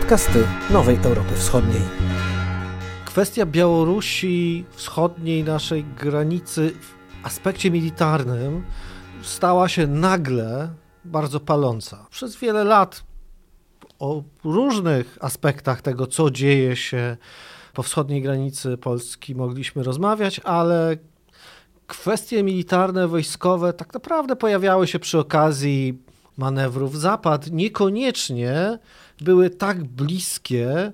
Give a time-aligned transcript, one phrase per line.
[0.00, 1.80] podcasty Nowej Europy Wschodniej.
[3.04, 8.64] Kwestia Białorusi Wschodniej, naszej granicy w aspekcie militarnym
[9.22, 10.70] stała się nagle
[11.04, 12.06] bardzo paląca.
[12.10, 13.04] Przez wiele lat
[13.98, 17.16] o różnych aspektach tego, co dzieje się
[17.74, 20.96] po wschodniej granicy Polski mogliśmy rozmawiać, ale
[21.86, 26.07] kwestie militarne, wojskowe tak naprawdę pojawiały się przy okazji
[26.38, 28.78] manewrów Zapad, niekoniecznie
[29.20, 30.92] były tak bliskie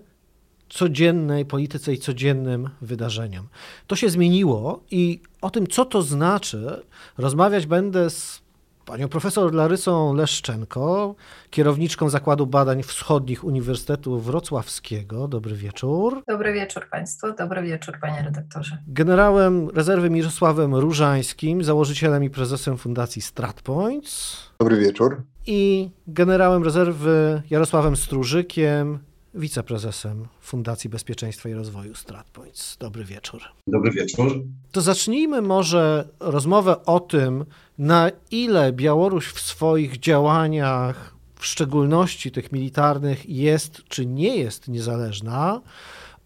[0.68, 3.48] codziennej polityce i codziennym wydarzeniom.
[3.86, 6.82] To się zmieniło i o tym, co to znaczy,
[7.18, 8.44] rozmawiać będę z
[8.86, 11.14] panią profesor Larysą Leszczenko,
[11.50, 15.28] kierowniczką Zakładu Badań Wschodnich Uniwersytetu Wrocławskiego.
[15.28, 16.22] Dobry wieczór.
[16.28, 18.78] Dobry wieczór Państwu, dobry wieczór Panie redaktorze.
[18.86, 24.36] Generałem rezerwy Mirosławem Różańskim, założycielem i prezesem Fundacji StratPoints.
[24.60, 25.22] Dobry wieczór.
[25.46, 28.98] I generałem rezerwy Jarosławem Strużykiem,
[29.34, 32.76] wiceprezesem Fundacji Bezpieczeństwa i Rozwoju StratPoints.
[32.76, 33.42] Dobry wieczór.
[33.66, 34.42] Dobry wieczór.
[34.72, 37.44] To zacznijmy może rozmowę o tym,
[37.78, 45.60] na ile Białoruś w swoich działaniach, w szczególności tych militarnych, jest czy nie jest niezależna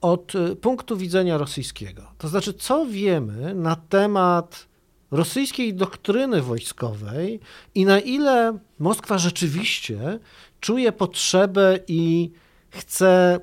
[0.01, 2.03] od y, punktu widzenia rosyjskiego.
[2.19, 4.68] To znaczy, co wiemy na temat
[5.11, 7.41] rosyjskiej doktryny wojskowej
[7.75, 10.19] i na ile Moskwa rzeczywiście
[10.61, 12.33] czuje potrzebę i
[12.71, 13.41] chce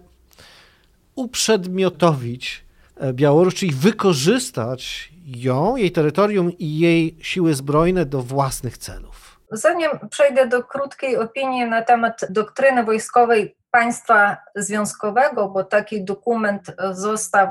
[1.16, 2.66] uprzedmiotowić
[2.98, 9.40] e, Białoruś, czyli wykorzystać ją, jej terytorium i jej siły zbrojne do własnych celów.
[9.52, 17.48] Zanim przejdę do krótkiej opinii na temat doktryny wojskowej państwa związkowego, bo taki dokument został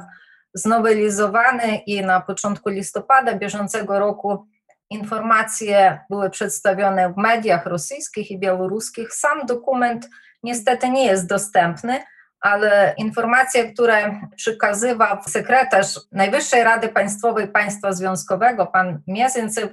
[0.54, 4.46] znowelizowany i na początku listopada bieżącego roku
[4.90, 9.14] informacje były przedstawione w mediach rosyjskich i białoruskich.
[9.14, 10.08] Sam dokument
[10.42, 12.00] niestety nie jest dostępny,
[12.40, 19.70] ale informacje, które przekazywał sekretarz Najwyższej Rady Państwowej Państwa Związkowego, pan Miezyncew,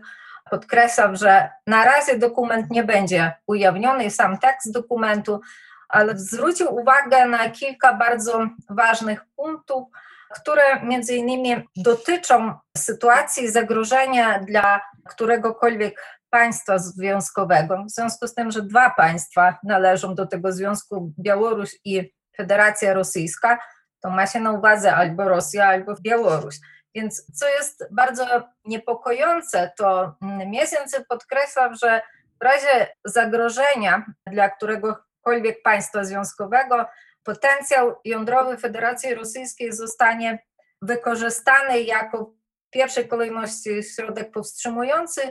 [0.49, 5.41] podkreślał, że na razie dokument nie będzie ujawniony, sam tekst dokumentu,
[5.89, 9.87] ale zwrócił uwagę na kilka bardzo ważnych punktów,
[10.35, 17.83] które między innymi dotyczą sytuacji zagrożenia dla któregokolwiek państwa związkowego.
[17.83, 23.59] W związku z tym, że dwa państwa należą do tego związku, Białoruś i Federacja Rosyjska,
[24.01, 26.55] to ma się na uwadze albo Rosja, albo Białoruś.
[26.95, 28.25] Więc co jest bardzo
[28.65, 30.15] niepokojące, to
[30.47, 32.01] Miesięcy podkreślam, że
[32.41, 36.85] w razie zagrożenia dla któregokolwiek państwa związkowego
[37.23, 40.39] potencjał jądrowy Federacji Rosyjskiej zostanie
[40.81, 45.21] wykorzystany jako w pierwszej kolejności środek powstrzymujący,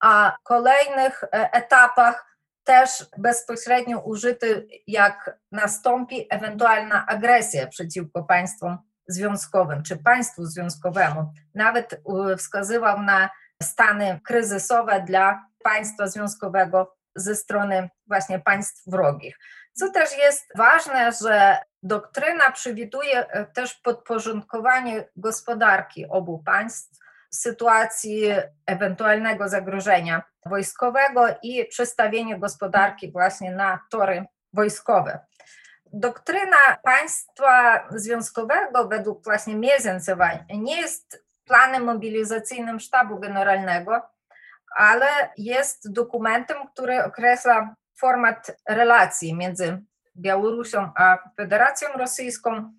[0.00, 8.78] a kolejnych e, etapach też bezpośrednio użyty, jak nastąpi ewentualna agresja przeciwko państwom
[9.08, 11.32] związkowym czy państwu związkowemu.
[11.54, 12.00] Nawet
[12.38, 13.30] wskazywał na
[13.62, 19.38] stany kryzysowe dla państwa związkowego ze strony właśnie państw wrogich.
[19.74, 26.98] Co też jest ważne, że doktryna przewiduje e, też podporządkowanie gospodarki obu państw
[27.30, 28.24] sytuacji
[28.66, 35.18] ewentualnego zagrożenia wojskowego i przestawienie gospodarki właśnie na tory wojskowe.
[35.92, 44.02] Doktryna państwa związkowego według właśnie Miezencewa nie jest planem mobilizacyjnym sztabu generalnego,
[44.76, 45.06] ale
[45.36, 49.82] jest dokumentem, który określa format relacji między
[50.16, 52.72] Białorusią a Federacją Rosyjską.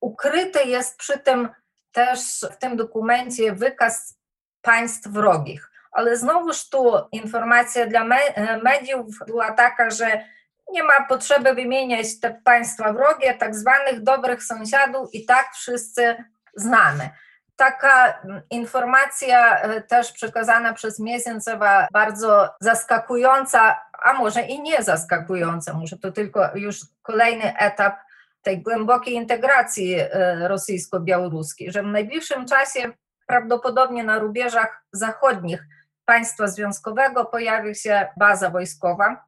[0.00, 1.48] Ukryty jest przy tym
[1.92, 2.20] też
[2.52, 4.18] w tym dokumencie wykaz
[4.62, 5.70] państw wrogich.
[5.92, 8.04] Ale znowuż tu informacja dla
[8.62, 10.24] mediów była taka, że
[10.72, 16.24] nie ma potrzeby wymieniać te państwa wrogie, tak zwanych dobrych sąsiadów, i tak wszyscy
[16.56, 17.10] znamy.
[17.56, 25.98] Taka informacja e, też przekazana przez Miesięcowa, bardzo zaskakująca, a może i nie zaskakująca, może
[25.98, 27.96] to tylko już kolejny etap
[28.42, 30.08] tej głębokiej integracji e,
[30.48, 32.92] rosyjsko-białoruskiej, że w najbliższym czasie
[33.26, 35.64] prawdopodobnie na rubieżach zachodnich
[36.04, 39.24] państwa związkowego pojawi się baza wojskowa.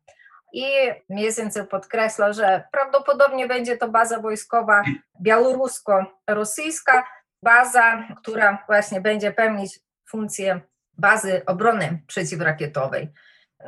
[0.52, 0.64] I
[1.08, 4.82] Miesięcy podkreśla, że prawdopodobnie będzie to baza wojskowa
[5.22, 7.04] białorusko-rosyjska,
[7.42, 9.80] baza, która właśnie będzie pełnić
[10.10, 10.60] funkcję
[10.98, 13.12] bazy obrony przeciwrakietowej.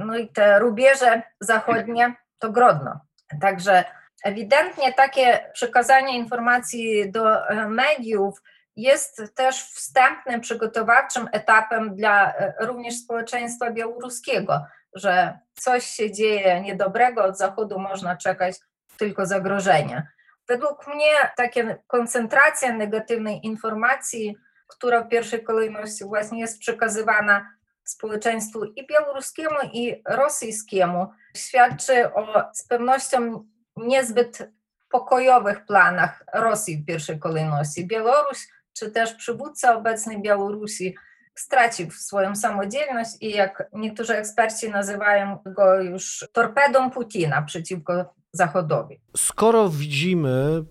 [0.01, 3.01] No i te rubieże zachodnie to Grodno.
[3.41, 3.85] Także
[4.25, 8.43] ewidentnie takie przekazanie informacji do e, mediów
[8.77, 17.25] jest też wstępnym, przygotowawczym etapem dla e, również społeczeństwa białoruskiego, że coś się dzieje niedobrego,
[17.25, 18.57] od Zachodu można czekać
[18.99, 20.07] tylko zagrożenia.
[20.49, 24.37] Według mnie taka koncentracja negatywnej informacji,
[24.69, 27.56] która w pierwszej kolejności właśnie jest przekazywana
[27.87, 31.07] społeczeństwu i białoruskiemu, i rosyjskiemu,
[31.37, 33.47] świadczy o z pewnością
[33.77, 34.53] niezbyt
[34.91, 37.87] pokojowych planach Rosji w pierwszej kolejności.
[37.87, 40.95] Białoruś, czy też przywódca obecnej Białorusi
[41.35, 49.01] stracił swoją samodzielność i jak niektórzy eksperci nazywają go już torpedą Putina przeciwko Zachodowi.
[49.17, 50.65] Skoro widzimy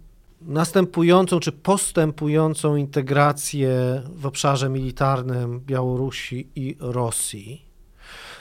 [0.46, 7.66] następującą czy postępującą integrację w obszarze militarnym Białorusi i Rosji,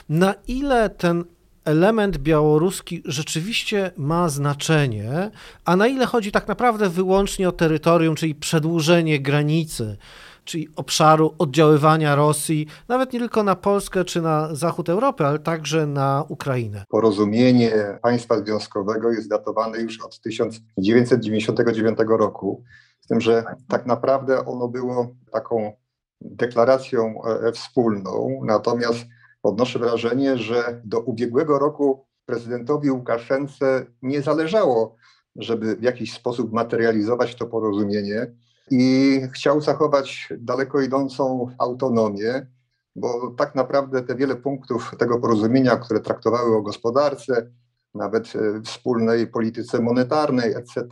[0.09, 1.23] na ile ten
[1.65, 5.31] element białoruski rzeczywiście ma znaczenie,
[5.65, 9.97] a na ile chodzi tak naprawdę wyłącznie o terytorium, czyli przedłużenie granicy
[10.45, 15.87] czyli obszaru oddziaływania Rosji, nawet nie tylko na Polskę czy na zachód Europy, ale także
[15.87, 16.83] na Ukrainę.
[16.89, 22.63] Porozumienie państwa związkowego jest datowane już od 1999 roku,
[23.01, 25.73] z tym, że tak naprawdę ono było taką
[26.21, 29.05] deklaracją e, wspólną, natomiast
[29.43, 34.95] odnoszę wrażenie, że do ubiegłego roku prezydentowi Łukaszence nie zależało,
[35.35, 38.35] żeby w jakiś sposób materializować to porozumienie
[38.71, 42.47] i chciał zachować daleko idącą autonomię,
[42.95, 47.51] bo tak naprawdę te wiele punktów tego porozumienia, które traktowały o gospodarce,
[47.93, 50.85] nawet e, wspólnej polityce monetarnej, etc.,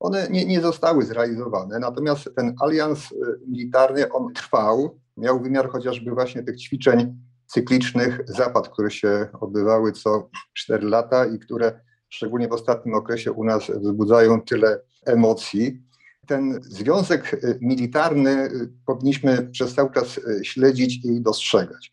[0.00, 1.78] one nie, nie zostały zrealizowane.
[1.78, 3.16] Natomiast ten alians e,
[3.48, 10.30] militarny, on trwał, miał wymiar chociażby właśnie tych ćwiczeń cyklicznych zapad, które się odbywały co
[10.54, 15.82] 4 lata i które szczególnie w ostatnim okresie u nas wzbudzają tyle emocji
[16.26, 21.92] ten związek y, militarny y, powinniśmy przez cały czas y, śledzić i dostrzegać.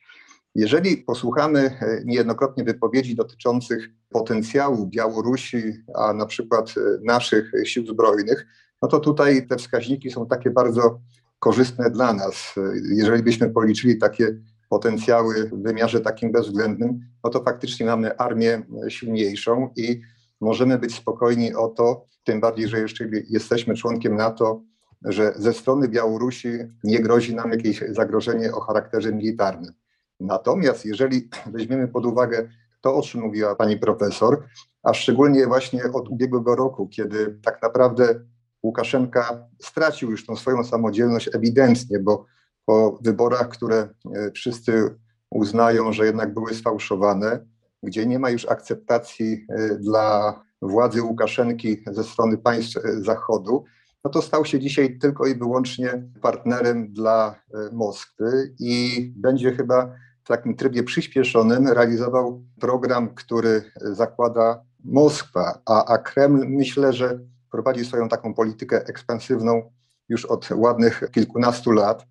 [0.56, 5.64] Jeżeli posłuchamy niejednokrotnie wypowiedzi dotyczących potencjału Białorusi,
[5.96, 6.74] a na przykład
[7.04, 8.48] naszych sił zbrojnych,
[8.82, 11.00] no to tutaj te wskaźniki są takie bardzo
[11.40, 12.56] korzystne dla nas.
[12.92, 14.38] Jeżeli byśmy policzyli takie
[14.70, 20.02] potencjały w wymiarze takim bezwzględnym, no to faktycznie mamy armię silniejszą i
[20.42, 24.62] możemy być spokojni o to, tym bardziej, że jeszcze jesteśmy członkiem NATO,
[25.06, 26.50] że ze strony Białorusi
[26.84, 29.74] nie grozi nam jakieś zagrożenie o charakterze militarnym.
[30.20, 32.50] Natomiast jeżeli weźmiemy pod uwagę
[32.82, 34.44] to, o czym mówiła pani profesor,
[34.84, 38.20] a szczególnie właśnie od ubiegłego roku, kiedy tak naprawdę
[38.64, 42.26] Łukaszenka stracił już tą swoją samodzielność ewidentnie, bo
[42.66, 43.78] po wyborach, które
[44.16, 44.96] e, wszyscy
[45.30, 47.46] uznają, że jednak były sfałszowane,
[47.84, 53.64] gdzie nie ma już akceptacji e, dla władzy Łukaszenki ze strony państw e, Zachodu,
[54.04, 59.96] no to stał się dzisiaj tylko i wyłącznie partnerem dla e, Moskwy i będzie chyba
[60.24, 67.20] w takim trybie przyspieszonym realizował program, który zakłada Moskwa, a, a Kreml myślę, że
[67.52, 69.72] prowadzi swoją taką politykę ekspansywną
[70.10, 72.06] już od ładnych kilkunastu lat.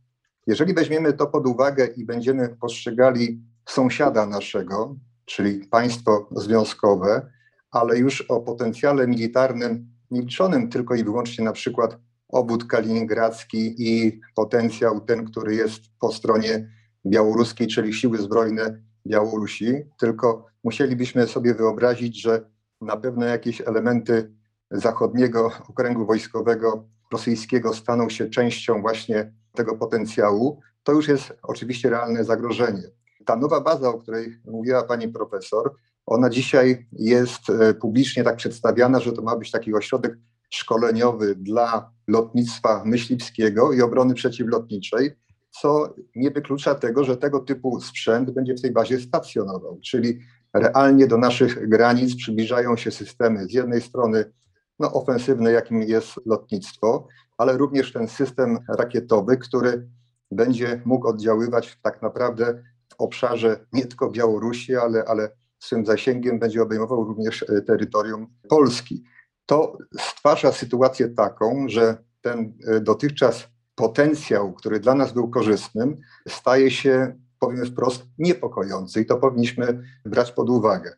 [0.46, 4.96] Jeżeli weźmiemy to pod uwagę i będziemy postrzegali sąsiada naszego,
[5.28, 7.30] czyli państwo związkowe,
[7.70, 11.98] ale już o potencjale militarnym nie liczonym tylko i wyłącznie na przykład
[12.28, 16.70] obwód kaliningradzki i potencjał ten, który jest po stronie
[17.06, 24.32] białoruskiej, czyli siły zbrojne Białorusi, tylko musielibyśmy sobie wyobrazić, że na pewno jakieś elementy
[24.70, 32.24] zachodniego okręgu wojskowego rosyjskiego staną się częścią właśnie tego potencjału, to już jest oczywiście realne
[32.24, 32.82] zagrożenie.
[33.28, 35.74] Ta nowa baza, o której mówiła pani profesor,
[36.06, 40.18] ona dzisiaj jest e, publicznie tak przedstawiana, że to ma być taki ośrodek
[40.50, 45.10] szkoleniowy dla lotnictwa myśliwskiego i obrony przeciwlotniczej,
[45.50, 50.20] co nie wyklucza tego, że tego typu sprzęt będzie w tej bazie stacjonował, czyli
[50.54, 54.32] realnie do naszych granic przybliżają się systemy z jednej strony
[54.78, 57.06] no, ofensywne, jakim jest lotnictwo,
[57.38, 59.88] ale również ten system rakietowy, który
[60.30, 62.62] będzie mógł oddziaływać tak naprawdę
[62.98, 69.04] obszarze nie tylko Białorusi, ale, ale swym zasięgiem będzie obejmował również e, terytorium Polski.
[69.46, 75.96] To stwarza sytuację taką, że ten e, dotychczas potencjał, który dla nas był korzystnym,
[76.28, 80.92] staje się, powiem wprost, niepokojący i to powinniśmy brać pod uwagę.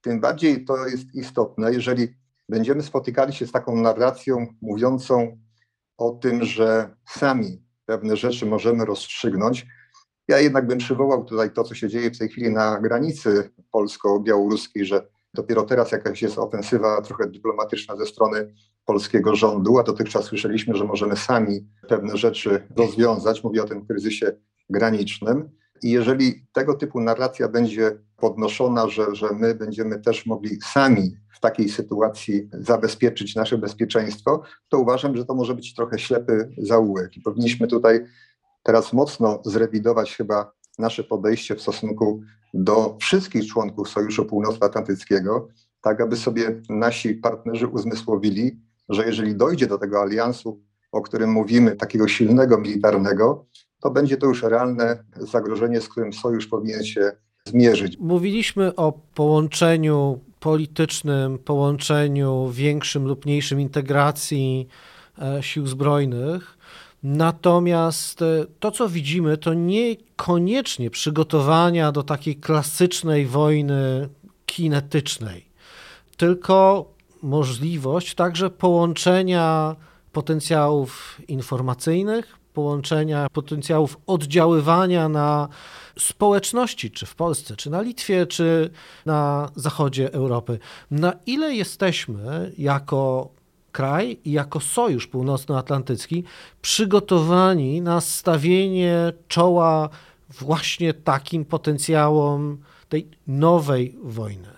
[0.00, 2.08] Tym bardziej to jest istotne, jeżeli
[2.48, 5.38] będziemy spotykali się z taką narracją mówiącą
[5.98, 9.66] o tym, że sami pewne rzeczy możemy rozstrzygnąć,
[10.28, 14.86] ja jednak bym przywołał tutaj to, co się dzieje w tej chwili na granicy polsko-białoruskiej,
[14.86, 18.54] że dopiero teraz jakaś jest ofensywa trochę dyplomatyczna ze strony
[18.84, 23.44] polskiego rządu, a dotychczas słyszeliśmy, że możemy sami pewne rzeczy rozwiązać.
[23.44, 24.32] Mówię o tym kryzysie
[24.70, 25.50] granicznym.
[25.82, 31.40] I jeżeli tego typu narracja będzie podnoszona, że, że my będziemy też mogli sami w
[31.40, 37.20] takiej sytuacji zabezpieczyć nasze bezpieczeństwo, to uważam, że to może być trochę ślepy zaułek i
[37.20, 38.04] powinniśmy tutaj
[38.64, 42.20] teraz mocno zrewidować chyba nasze podejście w stosunku
[42.54, 45.48] do wszystkich członków Sojuszu Północnoatlantyckiego,
[45.80, 50.60] tak aby sobie nasi partnerzy uzmysłowili, że jeżeli dojdzie do tego aliansu,
[50.92, 53.46] o którym mówimy, takiego silnego militarnego,
[53.80, 57.12] to będzie to już realne zagrożenie, z którym sojusz powinien się
[57.44, 57.98] zmierzyć.
[57.98, 64.68] Mówiliśmy o połączeniu politycznym, połączeniu większym lub mniejszym integracji
[65.18, 66.58] e, sił zbrojnych.
[67.04, 74.08] Natomiast e, to, co widzimy, to niekoniecznie przygotowania do takiej klasycznej wojny
[74.46, 75.44] kinetycznej,
[76.16, 76.84] tylko
[77.22, 79.76] możliwość także połączenia
[80.12, 85.48] potencjałów informacyjnych, połączenia potencjałów oddziaływania na
[85.98, 88.70] społeczności, czy w Polsce, czy na Litwie, czy
[89.06, 90.58] na zachodzie Europy.
[90.90, 93.28] Na ile jesteśmy jako
[93.74, 96.24] kraj i jako Sojusz Północnoatlantycki
[96.62, 99.88] przygotowani na stawienie czoła
[100.40, 104.48] właśnie takim potencjałom tej nowej wojny?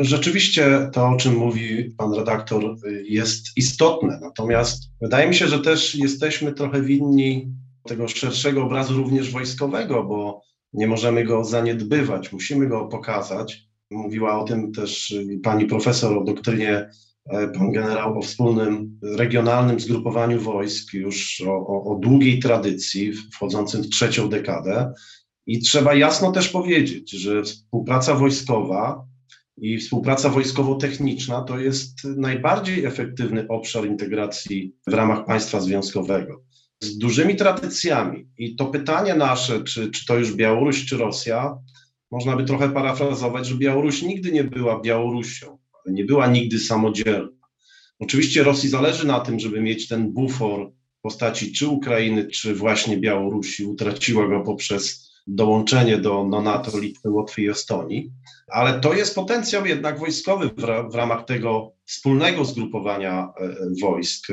[0.00, 4.18] Rzeczywiście to, o czym mówi pan redaktor, jest istotne.
[4.22, 7.52] Natomiast wydaje mi się, że też jesteśmy trochę winni
[7.84, 10.42] tego szerszego obrazu również wojskowego, bo
[10.72, 13.70] nie możemy go zaniedbywać, musimy go pokazać.
[13.90, 16.90] Mówiła o tym też pani profesor o doktrynie,
[17.28, 23.88] pan generał o wspólnym regionalnym zgrupowaniu wojsk, już o, o, o długiej tradycji, wchodzącym w
[23.88, 24.92] trzecią dekadę.
[25.46, 29.04] I trzeba jasno też powiedzieć, że współpraca wojskowa
[29.56, 36.42] i współpraca wojskowo-techniczna to jest najbardziej efektywny obszar integracji w ramach państwa związkowego.
[36.82, 38.28] Z dużymi tradycjami.
[38.38, 41.58] I to pytanie nasze, czy, czy to już Białoruś, czy Rosja,
[42.10, 47.28] można by trochę parafrazować, że Białoruś nigdy nie była Białorusią, ale nie była nigdy samodzielna.
[47.98, 52.96] Oczywiście Rosji zależy na tym, żeby mieć ten bufor w postaci czy Ukrainy, czy właśnie
[52.96, 53.64] Białorusi.
[53.64, 58.12] Utraciła go poprzez dołączenie do, NATO Litwy, Łotwy i Estonii,
[58.48, 64.28] ale to jest potencjał jednak wojskowy w, w ramach tego wspólnego zgrupowania e, wojsk.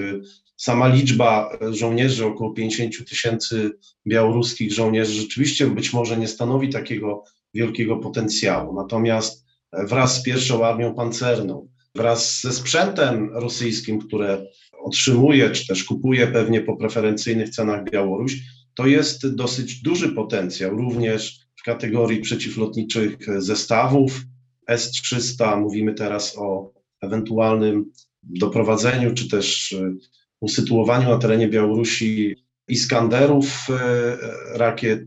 [0.58, 3.72] Sama liczba żołnierzy, około 50 tysięcy
[4.08, 7.24] białoruskich żołnierzy, rzeczywiście być może nie stanowi takiego
[7.54, 8.76] wielkiego potencjału.
[8.76, 14.46] Natomiast wraz z pierwszą armią pancerną, wraz ze sprzętem rosyjskim, które
[14.84, 18.38] otrzymuje, czy też kupuje pewnie po preferencyjnych cenach Białoruś,
[18.76, 24.22] to jest dosyć duży potencjał, również w kategorii przeciwlotniczych zestawów
[24.68, 25.62] S-300.
[25.62, 27.92] Mówimy teraz o ewentualnym
[28.24, 29.94] doprowadzeniu, czy też e,
[30.40, 32.36] usytuowaniu na terenie Białorusi
[32.68, 34.18] Iskanderów, e,
[34.58, 35.04] rakiet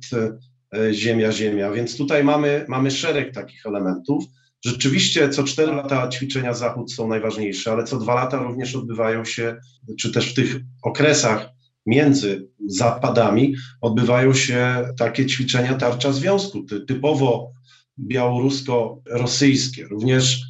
[0.93, 1.73] Ziemia-Ziemia.
[1.73, 4.25] Więc tutaj mamy, mamy szereg takich elementów.
[4.65, 9.57] Rzeczywiście co cztery lata ćwiczenia Zachód są najważniejsze, ale co dwa lata również odbywają się,
[9.99, 11.49] czy też w tych okresach
[11.87, 17.53] między zapadami odbywają się takie ćwiczenia tarcza związku, typowo
[17.99, 19.89] białorusko-rosyjskie.
[19.89, 20.43] Również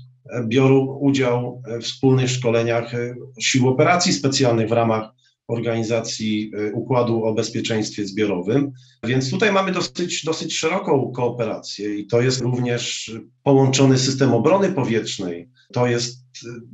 [0.46, 2.92] biorą udział w wspólnych szkoleniach
[3.40, 5.10] sił operacji specjalnych w ramach
[5.50, 8.72] organizacji Układu o Bezpieczeństwie Zbiorowym.
[9.04, 15.48] Więc tutaj mamy dosyć, dosyć szeroką kooperację i to jest również połączony system obrony powietrznej.
[15.72, 16.24] To jest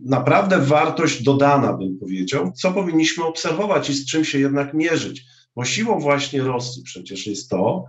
[0.04, 5.24] naprawdę wartość dodana, bym powiedział, co powinniśmy obserwować i z czym się jednak mierzyć.
[5.56, 7.84] Bo siłą właśnie Rosji przecież jest to,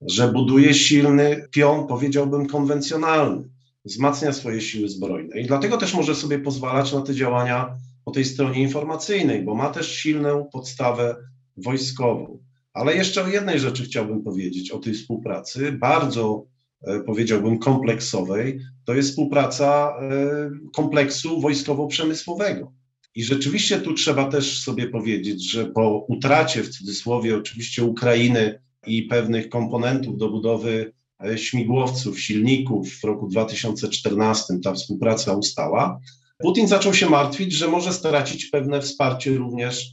[0.00, 3.48] że buduje silny pion, powiedziałbym, konwencjonalny,
[3.84, 7.76] wzmacnia swoje siły zbrojne i dlatego też może sobie pozwalać na te działania
[8.08, 11.16] po tej stronie informacyjnej, bo ma też silną podstawę
[11.56, 12.38] wojskową.
[12.72, 16.46] Ale jeszcze o jednej rzeczy chciałbym powiedzieć, o tej współpracy, bardzo
[16.82, 22.72] E, powiedziałbym, kompleksowej, to jest współpraca e, kompleksu wojskowo-przemysłowego.
[23.14, 29.02] I rzeczywiście tu trzeba też sobie powiedzieć, że po utracie, w cudzysłowie oczywiście, Ukrainy i
[29.02, 30.92] pewnych komponentów do budowy
[31.24, 36.00] e, śmigłowców, silników w roku 2014 ta współpraca ustała.
[36.38, 39.86] Putin zaczął się martwić, że może stracić pewne wsparcie również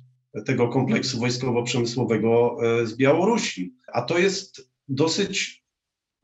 [0.45, 3.73] tego kompleksu wojskowo-przemysłowego z Białorusi.
[3.93, 5.63] A to jest dosyć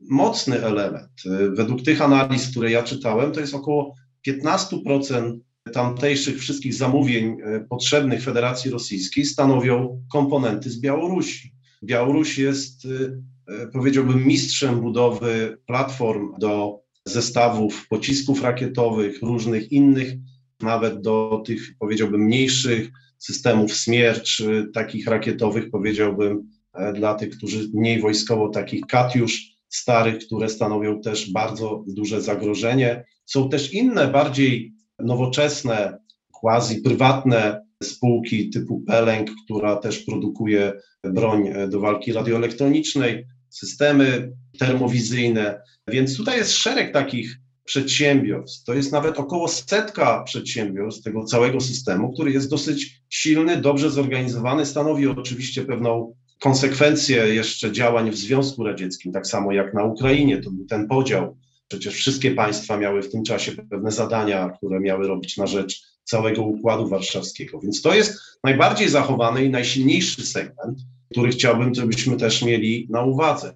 [0.00, 1.10] mocny element.
[1.52, 3.94] Według tych analiz, które ja czytałem, to jest około
[4.28, 5.38] 15%
[5.72, 11.52] tamtejszych wszystkich zamówień e, potrzebnych Federacji Rosyjskiej stanowią komponenty z Białorusi.
[11.84, 20.12] Białoruś jest, e, e, powiedziałbym, mistrzem budowy platform do zestawów pocisków rakietowych, różnych innych,
[20.60, 24.42] nawet do tych, powiedziałbym, mniejszych systemów Smiercz,
[24.74, 26.50] takich rakietowych, powiedziałbym,
[26.94, 33.04] dla tych, którzy mniej wojskowo, takich Katiusz starych, które stanowią też bardzo duże zagrożenie.
[33.24, 35.98] Są też inne, bardziej nowoczesne,
[36.32, 40.72] quasi prywatne spółki typu Peleng, która też produkuje
[41.04, 45.62] broń do walki radioelektronicznej, systemy termowizyjne.
[45.88, 48.64] Więc tutaj jest szereg takich przedsiębiorstw.
[48.64, 54.66] To jest nawet około setka przedsiębiorstw tego całego systemu, który jest dosyć silny, dobrze zorganizowany,
[54.66, 60.50] stanowi oczywiście pewną konsekwencję jeszcze działań w Związku Radzieckim, tak samo jak na Ukrainie, to
[60.50, 61.36] był ten podział.
[61.68, 66.42] Przecież wszystkie państwa miały w tym czasie pewne zadania, które miały robić na rzecz całego
[66.42, 67.60] Układu Warszawskiego.
[67.60, 70.78] Więc to jest najbardziej zachowany i najsilniejszy segment,
[71.12, 73.54] który chciałbym, żebyśmy też mieli na uwadze.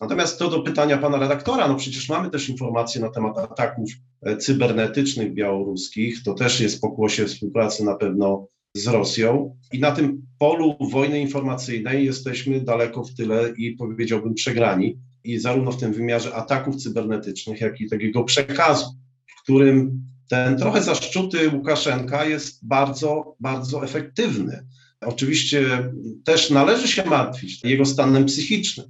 [0.00, 3.90] Natomiast to do pytania pana redaktora, no przecież mamy też informacje na temat ataków
[4.22, 10.22] e, cybernetycznych białoruskich, to też jest pokłosie współpracy na pewno z Rosją i na tym
[10.38, 16.34] polu wojny informacyjnej jesteśmy daleko w tyle i powiedziałbym przegrani i zarówno w tym wymiarze
[16.34, 18.86] ataków cybernetycznych, jak i takiego przekazu,
[19.26, 24.66] w którym ten trochę zaszczuty Łukaszenka jest bardzo, bardzo efektywny.
[25.00, 25.92] Oczywiście
[26.24, 28.86] też należy się martwić jego stanem psychicznym,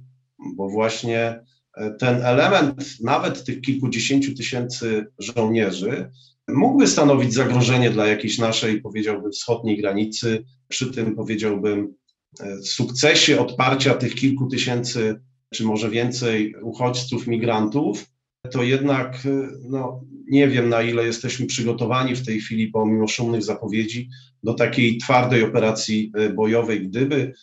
[0.55, 1.39] bo właśnie
[1.77, 6.09] e, ten element nawet tych kilkudziesięciu tysięcy żołnierzy
[6.47, 11.93] mógłby stanowić zagrożenie dla jakiejś naszej, powiedziałbym, wschodniej granicy, przy tym powiedziałbym
[12.39, 15.19] e, sukcesie odparcia tych kilku tysięcy
[15.53, 18.05] czy może więcej uchodźców, migrantów,
[18.51, 23.43] to jednak e, no, nie wiem, na ile jesteśmy przygotowani w tej chwili, pomimo szumnych
[23.43, 24.09] zapowiedzi,
[24.43, 27.33] do takiej twardej operacji bojowej, gdyby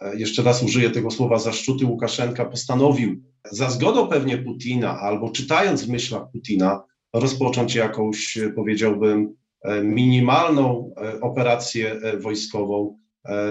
[0.00, 5.84] E, jeszcze raz użyję tego słowa, zaszczuty Łukaszenka postanowił za zgodą pewnie Putina, albo czytając
[5.84, 6.82] w myślach Putina,
[7.12, 12.98] rozpocząć jakąś, e, powiedziałbym, e, minimalną operację wojskową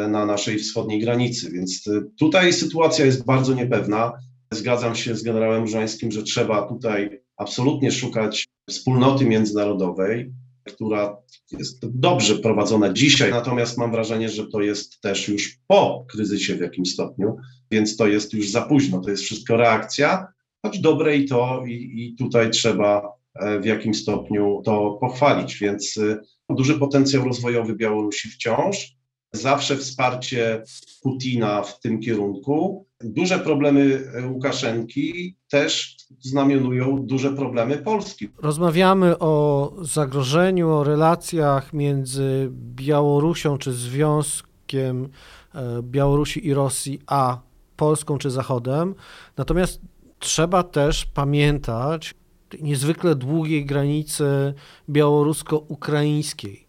[0.10, 1.52] na naszej wschodniej granicy.
[1.52, 4.14] Więc tutaj sytuacja jest bardzo niepewna.
[4.56, 10.32] Zgadzam się z generałem Żańskim, że trzeba tutaj absolutnie szukać wspólnoty międzynarodowej,
[10.66, 11.18] która
[11.52, 16.62] jest dobrze prowadzona dzisiaj, natomiast mam wrażenie, że to jest też już po kryzysie w
[16.62, 17.36] jakimś stopniu,
[17.72, 20.28] więc to jest już za późno, to jest wszystko reakcja,
[20.66, 25.98] choć dobre i to, i, i tutaj trzeba e, w jakimś stopniu to pochwalić, więc
[25.98, 26.18] e,
[26.50, 28.96] duży potencjał rozwojowy Białorusi wciąż,
[29.36, 30.64] zawsze wsparcie
[31.02, 32.86] Putina w tym kierunku.
[33.04, 38.30] Duże problemy Łukaszenki też znamionują duże problemy Polski.
[38.38, 45.10] Rozmawiamy o zagrożeniu, o relacjach między Białorusią czy Związkiem
[45.56, 47.40] e, Białorusi i Rosji, a
[47.78, 48.96] Polską czy Zachodem.
[49.38, 49.82] Natomiast
[50.20, 52.16] trzeba też pamiętać
[52.62, 54.54] niezwykle długiej granicy
[54.90, 56.68] białorusko-ukraińskiej,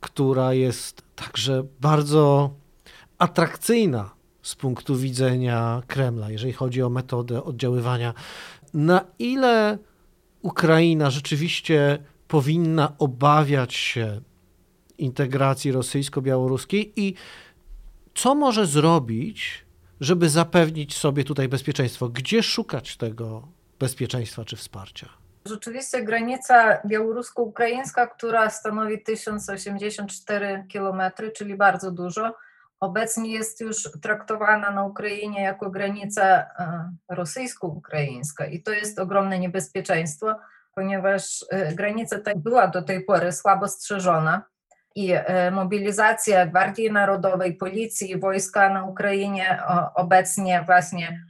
[0.00, 2.50] która jest także bardzo
[3.18, 4.10] atrakcyjna
[4.42, 8.14] z punktu widzenia Kremla, jeżeli chodzi o metodę oddziaływania.
[8.74, 9.78] Na ile
[10.42, 14.20] Ukraina rzeczywiście powinna obawiać się
[14.98, 17.14] integracji rosyjsko-białoruskiej i
[18.14, 19.64] co może zrobić,
[20.00, 22.08] żeby zapewnić sobie tutaj bezpieczeństwo?
[22.08, 25.19] Gdzie szukać tego bezpieczeństwa czy wsparcia?
[25.44, 31.02] Rzeczywiście granica białorusko-ukraińska, która stanowi 1084 km,
[31.36, 32.34] czyli bardzo dużo,
[32.80, 36.44] obecnie jest już traktowana na Ukrainie jako granica e,
[37.08, 38.46] rosyjsko-ukraińska.
[38.46, 40.34] I to jest ogromne niebezpieczeństwo,
[40.74, 44.42] ponieważ e, granica ta była do tej pory słabo strzeżona
[44.94, 49.62] i e, mobilizacja Gwardii Narodowej, Policji i wojska na Ukrainie
[49.94, 51.24] obecnie właśnie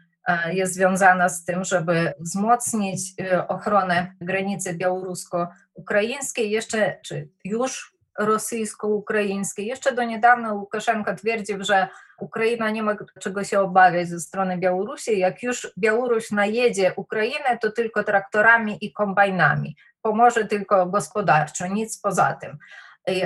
[0.53, 3.01] jest związana z tym, żeby wzmocnić
[3.49, 9.67] ochronę granicy białorusko-ukraińskiej jeszcze, czy już rosyjsko-ukraińskiej.
[9.67, 15.19] Jeszcze do niedawna Łukaszenka twierdził, że Ukraina nie ma czego się obawiać ze strony Białorusi.
[15.19, 19.77] Jak już Białoruś najedzie Ukrainę, to tylko traktorami i kombajnami.
[20.03, 22.59] Pomoże tylko gospodarczo, nic poza tym.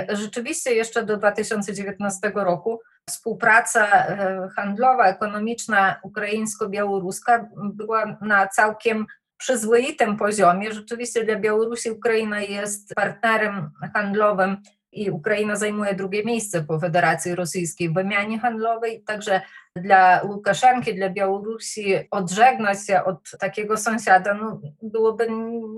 [0.09, 9.05] Rzeczywiście jeszcze do 2019 roku współpraca e, handlowa, ekonomiczna ukraińsko-białoruska była na całkiem
[9.37, 10.71] przyzwoitym poziomie.
[10.73, 14.57] Rzeczywiście dla Białorusi Ukraina jest partnerem handlowym
[14.91, 19.03] i Ukraina zajmuje drugie miejsce po Federacji Rosyjskiej w wymianie handlowej.
[19.03, 19.41] Także
[19.75, 25.27] dla Łukaszenki, dla Białorusi odżegnać się od takiego sąsiada no, byłoby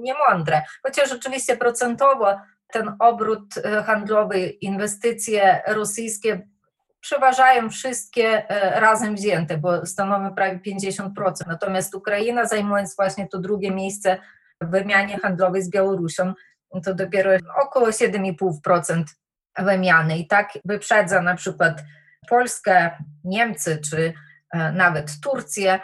[0.02, 0.62] niemądre.
[0.84, 2.36] Chociaż rzeczywiście procentowo
[2.72, 6.48] ten obrót e, handlowy, inwestycje rosyjskie
[7.00, 11.10] przeważają wszystkie e, razem wzięte, bo stanowią prawie 50%.
[11.48, 14.18] Natomiast Ukraina, zajmując właśnie to drugie miejsce
[14.62, 16.34] w wymianie handlowej z Białorusią,
[16.84, 19.04] to dopiero około 7,5%
[19.60, 21.84] wymiany i tak wyprzedza na przykład
[22.30, 22.92] Polskę,
[23.24, 24.14] Niemcy czy
[24.74, 25.80] nawet Turcję,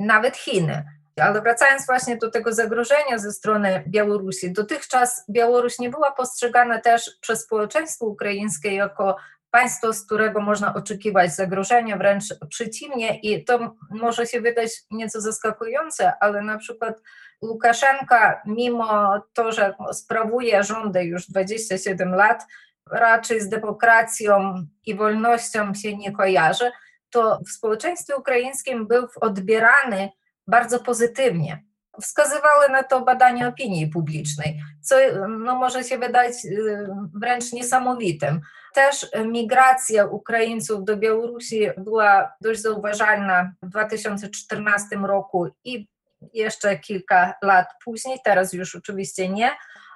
[0.00, 0.84] nawet Chiny.
[1.16, 7.10] Ale wracając właśnie do tego zagrożenia ze strony Białorusi, dotychczas Białoruś nie była postrzegana też
[7.20, 9.16] przez społeczeństwo ukraińskie jako
[9.50, 16.12] państwo, z którego można oczekiwać zagrożenia, wręcz przeciwnie, i to może się wydać nieco zaskakujące,
[16.20, 17.02] ale na przykład
[17.42, 22.46] Łukaszenka, mimo to, że sprawuje rządy już 27 lat,
[22.90, 26.70] raczej z demokracją i wolnością się nie kojarzy,
[27.10, 30.10] to w społeczeństwie ukraińskim był odbierany
[30.46, 31.62] bardzo pozytywnie.
[32.00, 34.96] Wskazywały na to badania opinii publicznej, co
[35.28, 38.40] no, może się wydać y, wręcz niesamowitym.
[38.74, 45.88] Też migracja Ukraińców do Białorusi była dość zauważalna w 2014 roku i
[46.32, 49.50] jeszcze kilka lat później, teraz już oczywiście nie.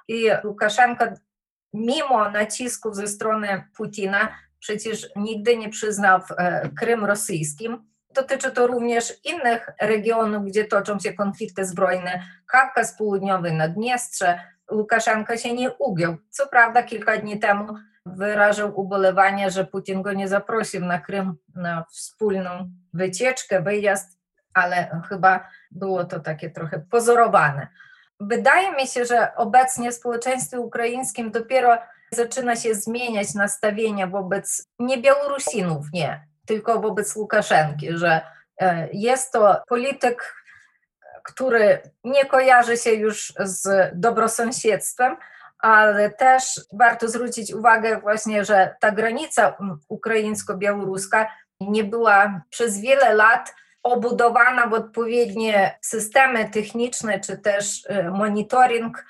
[0.07, 1.13] I Łukaszenka,
[1.73, 9.13] mimo nacisków ze strony Putina, przecież nigdy nie przyznał e, Krym rosyjskim Dotyczy to również
[9.23, 12.23] innych regionów, gdzie toczą się konflikty zbrojne.
[12.47, 14.39] Kawkaz Południowy, Naddniestrze.
[14.71, 16.17] Łukaszenka się nie ugiął.
[16.29, 17.73] Co prawda kilka dni temu
[18.05, 24.19] wyrażał ubolewanie, że Putin go nie zaprosił na Krym na wspólną wycieczkę, wyjazd,
[24.53, 27.67] ale chyba było to takie trochę pozorowane.
[28.19, 31.77] Wydaje mi się, że obecnie w społeczeństwie ukraińskim dopiero
[32.11, 38.21] zaczyna się zmieniać nastawienie wobec nie Białorusinów, nie, tylko wobec Łukaszenki, że
[38.61, 40.35] e, jest to polityk,
[41.23, 45.17] który nie kojarzy się już z dobrosąsiedztwem,
[45.59, 49.57] ale też warto zwrócić uwagę właśnie, że ta granica
[49.89, 51.27] ukraińsko-białoruska
[51.59, 59.05] nie była przez wiele lat obudowana w odpowiednie systemy techniczne czy też e, monitoring,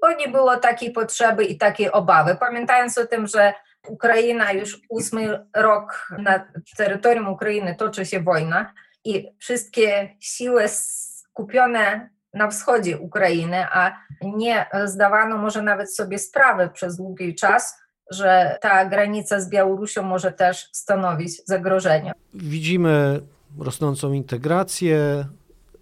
[0.00, 2.36] bo nie było takiej potrzeby i takiej obawy.
[2.40, 3.52] Pamiętając o tym, że
[3.88, 6.44] Ukraina już ósmy rok na
[6.76, 8.72] terytorium Ukrainy toczy się wojna
[9.04, 16.96] i wszystkie siły skupione na wschodzie Ukrainy, a nie zdawano może nawet sobie sprawy przez
[16.96, 17.78] długi czas,
[18.10, 22.12] że ta granica z Białorusią może też stanowić zagrożenie.
[22.34, 23.20] Widzimy
[23.58, 25.24] rosnącą integrację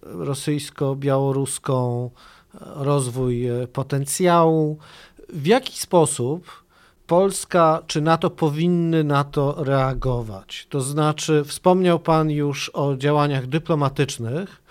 [0.02, 2.10] rosyjsko-białoruską,
[2.60, 4.78] rozwój potencjału.
[5.28, 6.65] W jaki sposób
[7.06, 10.66] Polska czy NATO powinny na to reagować?
[10.70, 14.62] To znaczy, wspomniał Pan już o działaniach dyplomatycznych,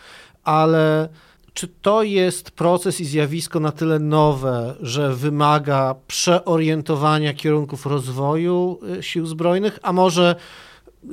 [0.43, 1.09] ale
[1.53, 9.03] czy to jest proces i zjawisko na tyle nowe, że wymaga przeorientowania kierunków rozwoju y,
[9.03, 10.35] sił zbrojnych, a może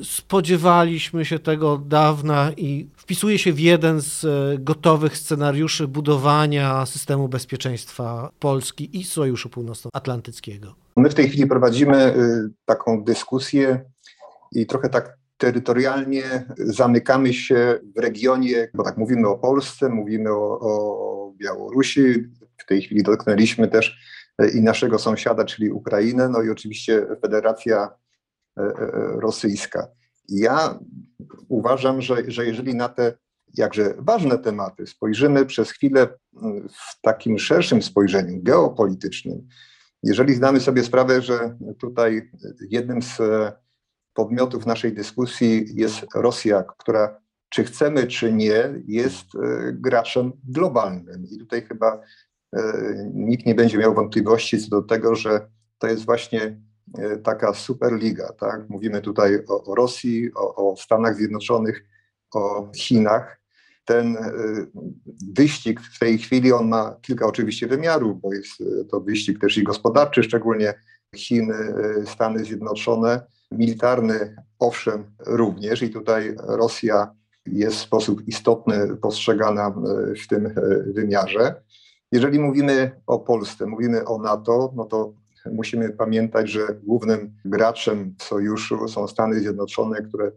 [0.02, 6.86] spodziewaliśmy się tego od dawna i wpisuje się w jeden z e, gotowych scenariuszy budowania
[6.86, 10.81] systemu bezpieczeństwa Polski i Sojuszu Północnoatlantyckiego.
[10.96, 13.84] My w tej chwili prowadzimy y, taką dyskusję
[14.52, 16.22] i trochę tak terytorialnie
[16.58, 22.14] zamykamy się w regionie, bo tak mówimy o Polsce, mówimy o, o Białorusi,
[22.58, 23.98] w tej chwili dotknęliśmy też
[24.38, 27.90] e, i naszego sąsiada, czyli Ukrainę, no i oczywiście Federacja
[28.58, 28.72] e,
[29.20, 29.88] rosyjska.
[30.28, 30.78] Ja
[31.48, 33.12] uważam, że, że jeżeli na te
[33.54, 36.08] jakże ważne tematy spojrzymy przez chwilę
[36.68, 39.48] w takim szerszym spojrzeniu geopolitycznym,
[40.02, 42.30] jeżeli zdamy sobie sprawę, że tutaj
[42.70, 43.18] jednym z
[44.14, 51.26] podmiotów naszej dyskusji jest Rosja, która czy chcemy, czy nie, jest e, graczem globalnym.
[51.30, 52.00] I tutaj chyba
[53.14, 56.56] nikt nie będzie miał wątpliwości co do tego, że to jest właśnie
[56.98, 58.32] E, taka superliga.
[58.32, 58.68] Tak?
[58.68, 61.84] Mówimy tutaj o, o Rosji, o, o Stanach Zjednoczonych,
[62.34, 63.41] o Chinach.
[63.84, 64.32] Ten e,
[65.32, 69.58] wyścig w tej chwili on ma kilka oczywiście wymiarów, bo jest e, to wyścig też
[69.58, 70.74] i gospodarczy, szczególnie
[71.16, 71.54] Chiny,
[72.06, 77.14] Stany Zjednoczone, militarny owszem również i tutaj Rosja
[77.46, 79.74] jest w sposób istotny postrzegana
[80.24, 80.54] w tym
[80.86, 81.62] wymiarze.
[82.12, 85.12] Jeżeli mówimy o Polsce, mówimy o NATO, no to
[85.52, 90.32] musimy pamiętać, że głównym graczem sojuszu są Stany Zjednoczone, które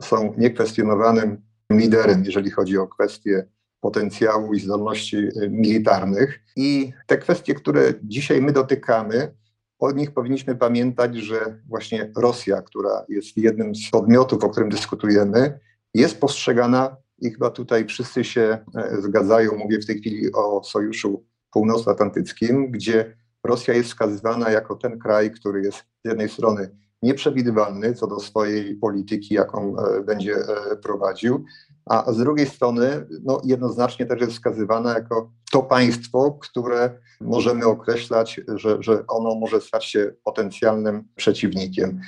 [0.00, 3.46] są niekwestionowanym liderem, jeżeli chodzi o kwestie
[3.80, 6.40] potencjału i zdolności e, militarnych.
[6.56, 9.34] I te kwestie, które dzisiaj my dotykamy,
[9.78, 15.58] o nich powinniśmy pamiętać, że właśnie Rosja, która jest jednym z podmiotów, o którym dyskutujemy,
[15.94, 21.24] jest postrzegana i chyba tutaj wszyscy się e, zgadzają, mówię w tej chwili o Sojuszu
[21.50, 26.70] Północnoatlantyckim, gdzie Rosja jest wskazywana jako ten kraj, który jest z jednej strony
[27.06, 31.44] nieprzewidywalny co do swojej polityki, jaką e, będzie e, prowadził,
[31.86, 36.90] a z drugiej strony no, jednoznacznie też jest wskazywana jako to państwo, które
[37.20, 42.00] możemy określać, że, że ono może stać się potencjalnym przeciwnikiem.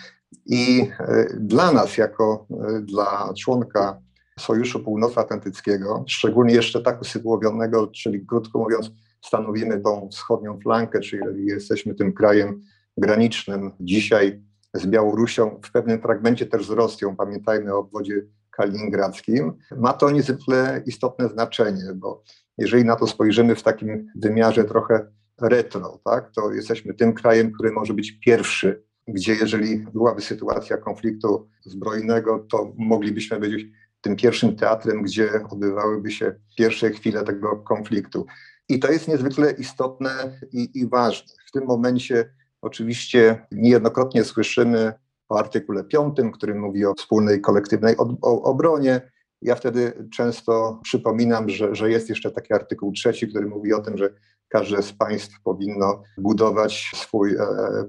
[0.46, 0.90] I
[1.34, 2.46] dla nas, jako
[2.82, 4.00] dla członka
[4.38, 8.90] Sojuszu Północnoatlantyckiego, szczególnie jeszcze tak usytuowanego, czyli krótko mówiąc,
[9.24, 12.62] stanowimy tą wschodnią flankę, czyli jesteśmy tym krajem
[12.96, 14.42] granicznym dzisiaj
[14.74, 20.82] z Białorusią, w pewnym fragmencie też z Rosją, pamiętajmy o obwodzie kaliningradzkim, ma to niezwykle
[20.86, 22.22] istotne znaczenie, bo
[22.58, 25.06] jeżeli na to spojrzymy w takim wymiarze trochę
[25.40, 31.48] retro, tak, to jesteśmy tym krajem, który może być pierwszy, gdzie jeżeli byłaby sytuacja konfliktu
[31.64, 33.66] zbrojnego, to moglibyśmy być
[34.00, 38.26] tym pierwszym teatrem, gdzie odbywałyby się pierwsze chwile tego konfliktu.
[38.68, 41.34] I to jest niezwykle istotne i, i ważne.
[41.46, 44.92] W tym momencie oczywiście niejednokrotnie słyszymy
[45.28, 49.10] o artykule 5, który mówi o wspólnej kolektywnej obronie.
[49.42, 53.98] Ja wtedy często przypominam, że, że jest jeszcze taki artykuł trzeci, który mówi o tym,
[53.98, 54.14] że
[54.48, 57.38] każde z państw powinno budować swój e,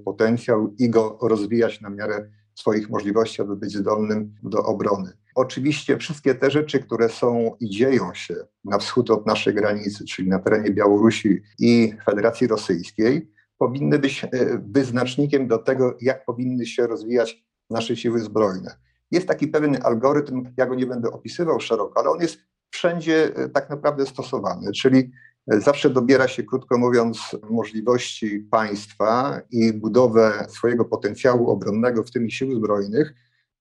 [0.04, 5.12] potencjał i go rozwijać na miarę swoich możliwości, aby być zdolnym do obrony.
[5.34, 10.28] Oczywiście wszystkie te rzeczy, które są i dzieją się na wschód od naszej granicy, czyli
[10.28, 13.30] na terenie Białorusi i Federacji Rosyjskiej,
[13.60, 14.28] powinny być e,
[14.72, 18.76] wyznacznikiem do tego, jak powinny się rozwijać nasze siły zbrojne.
[19.10, 22.38] Jest taki pewien algorytm, ja go nie będę opisywał szeroko, ale on jest
[22.70, 25.10] wszędzie e, tak naprawdę stosowany, czyli
[25.52, 32.30] e, zawsze dobiera się, krótko mówiąc, możliwości państwa i budowę swojego potencjału obronnego, w tym
[32.30, 33.14] sił zbrojnych,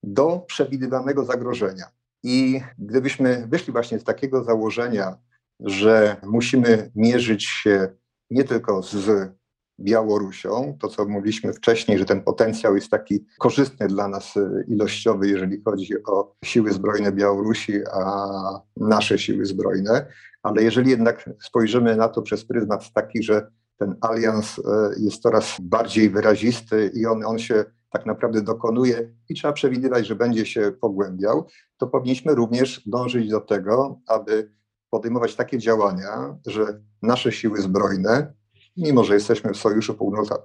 [0.04, 1.86] do przewidywanego zagrożenia.
[2.24, 5.18] I gdybyśmy wyszli właśnie z takiego założenia,
[5.60, 7.88] że musimy mierzyć się
[8.30, 9.38] nie tylko z
[9.80, 15.28] Białorusią, to co mówiliśmy wcześniej, że ten potencjał jest taki korzystny dla nas e, ilościowy,
[15.28, 18.32] jeżeli chodzi o siły zbrojne Białorusi, a
[18.78, 20.06] nasze siły zbrojne,
[20.44, 24.62] ale jeżeli jednak spojrzymy na to przez pryzmat taki, że ten alians e,
[24.98, 30.15] jest coraz bardziej wyrazisty i on, on się tak naprawdę dokonuje i trzeba przewidywać, że
[30.15, 34.52] będzie się pogłębiał, to powinniśmy również dążyć do tego, aby
[34.89, 38.34] podejmować takie działania, że nasze siły zbrojne,
[38.80, 39.98] mimo że jesteśmy w Sojuszu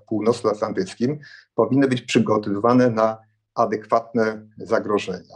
[0.07, 1.19] Północnoatlantyckim,
[1.55, 3.19] powinny być przygotowywane na
[3.55, 5.35] adekwatne zagrożenia.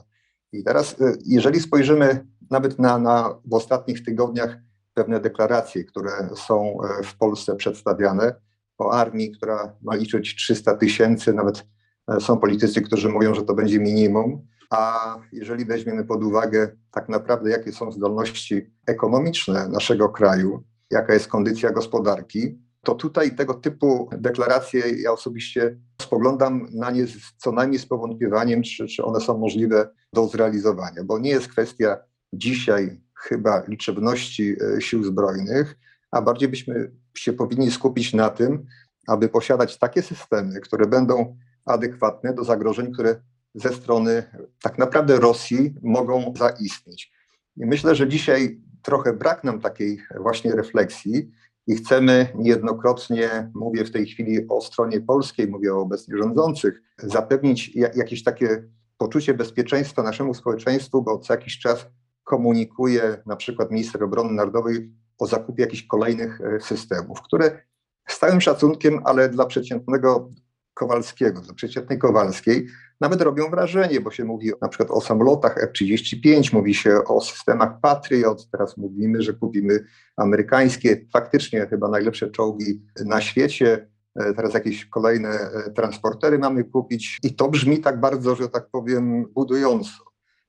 [0.53, 4.59] I teraz, y, jeżeli spojrzymy nawet na, na w ostatnich tygodniach
[4.95, 8.35] pewne deklaracje, które są e, w Polsce przedstawiane
[8.79, 11.67] o armii, która ma liczyć 300 tysięcy, nawet
[12.09, 14.47] e, są politycy, którzy mówią, że to będzie minimum.
[14.71, 21.29] A jeżeli weźmiemy pod uwagę tak naprawdę, jakie są zdolności ekonomiczne naszego kraju, jaka jest
[21.29, 27.87] kondycja gospodarki, to tutaj tego typu deklaracje ja osobiście spoglądam na nie co najmniej z
[27.87, 31.97] powątpiewaniem, czy, czy one są możliwe do zrealizowania, bo nie jest kwestia
[32.33, 35.77] dzisiaj chyba liczebności e, sił zbrojnych,
[36.11, 38.67] a bardziej byśmy się powinni skupić na tym,
[39.07, 43.21] aby posiadać takie systemy, które będą adekwatne do zagrożeń, które
[43.55, 44.23] ze strony
[44.63, 47.13] tak naprawdę Rosji mogą zaistnieć.
[47.57, 51.31] I myślę, że dzisiaj trochę brak nam takiej właśnie refleksji
[51.69, 57.77] i chcemy niejednokrotnie, mówię w tej chwili o stronie polskiej, mówię o obecnie rządzących, zapewnić
[57.95, 58.65] jakieś takie
[58.99, 61.87] poczucie bezpieczeństwa naszemu społeczeństwu, bo co jakiś czas
[62.25, 67.63] komunikuje na przykład minister obrony narodowej o zakupie jakichś kolejnych e, systemów, które
[68.09, 70.31] z całym szacunkiem, ale dla przeciętnego
[70.75, 72.67] Kowalskiego, dla przeciętnej Kowalskiej,
[73.01, 77.81] nawet robią wrażenie, bo się mówi na przykład o samolotach F-35, mówi się o systemach
[77.81, 79.85] Patriot, teraz mówimy, że kupimy
[80.17, 87.19] amerykańskie, faktycznie chyba najlepsze czołgi na świecie, e, teraz jakieś kolejne e, transportery mamy kupić
[87.23, 89.91] i to brzmi tak bardzo, że tak powiem, budująco.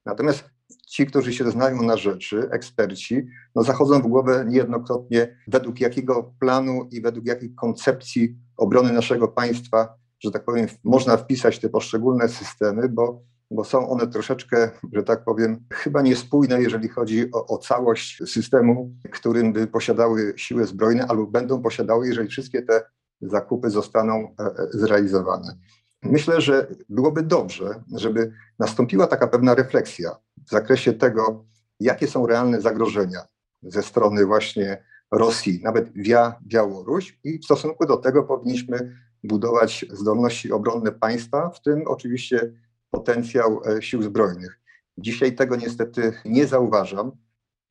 [0.05, 0.43] Natomiast
[0.87, 6.87] ci, którzy się znają na rzeczy, eksperci, no zachodzą w głowę niejednokrotnie, według jakiego planu
[6.91, 12.89] i według jakiej koncepcji obrony naszego państwa że tak powiem, można wpisać te poszczególne systemy,
[12.89, 18.21] bo, bo są one troszeczkę, że tak powiem, chyba niespójne, jeżeli chodzi o, o całość
[18.25, 22.81] systemu, którym by posiadały siły zbrojne albo będą posiadały, jeżeli wszystkie te
[23.21, 25.57] zakupy zostaną e, e, zrealizowane.
[26.03, 30.15] Myślę, że byłoby dobrze, żeby nastąpiła taka pewna refleksja
[30.47, 31.45] w zakresie tego,
[31.79, 33.19] jakie są realne zagrożenia
[33.63, 40.51] ze strony właśnie Rosji, nawet via Białoruś i w stosunku do tego powinniśmy budować zdolności
[40.51, 42.53] obronne państwa, w tym oczywiście
[42.91, 44.59] potencjał e, sił zbrojnych.
[44.97, 47.11] Dzisiaj tego niestety nie zauważam.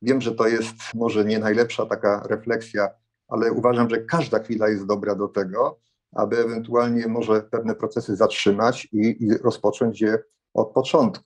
[0.01, 2.89] Wiem, że to jest może nie najlepsza taka refleksja,
[3.27, 5.79] ale uważam, że każda chwila jest dobra do tego,
[6.15, 10.19] aby ewentualnie może pewne procesy zatrzymać i, i rozpocząć je
[10.53, 11.25] od początku.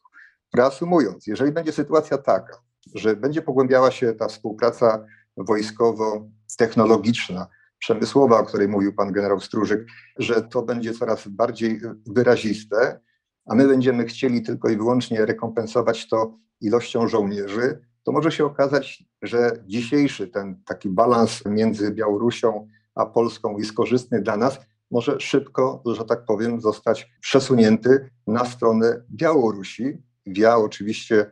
[0.55, 2.57] Reasumując, jeżeli będzie sytuacja taka,
[2.95, 5.05] że będzie pogłębiała się ta współpraca
[5.37, 7.47] wojskowo-technologiczna,
[7.83, 9.85] przemysłowa, o której mówił pan generał Stróżyk,
[10.17, 12.99] że to będzie coraz bardziej wyraziste,
[13.45, 19.03] a my będziemy chcieli tylko i wyłącznie rekompensować to ilością żołnierzy, to może się okazać,
[19.21, 24.59] że dzisiejszy ten taki balans między Białorusią a Polską jest korzystny dla nas,
[24.91, 31.31] może szybko, że tak powiem, zostać przesunięty na stronę Białorusi, via oczywiście e,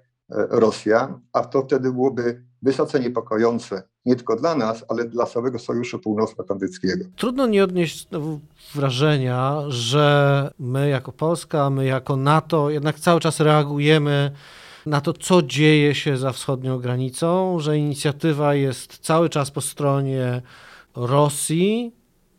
[0.50, 6.00] Rosja, a to wtedy byłoby wysoce niepokojące nie tylko dla nas, ale dla całego Sojuszu
[6.00, 7.06] Północnoatlantyckiego.
[7.16, 8.08] Trudno nie odnieść
[8.76, 14.32] wrażenia, że my jako Polska, my jako NATO jednak cały czas reagujemy
[14.86, 20.42] na to, co dzieje się za wschodnią granicą, że inicjatywa jest cały czas po stronie
[20.96, 21.92] Rosji,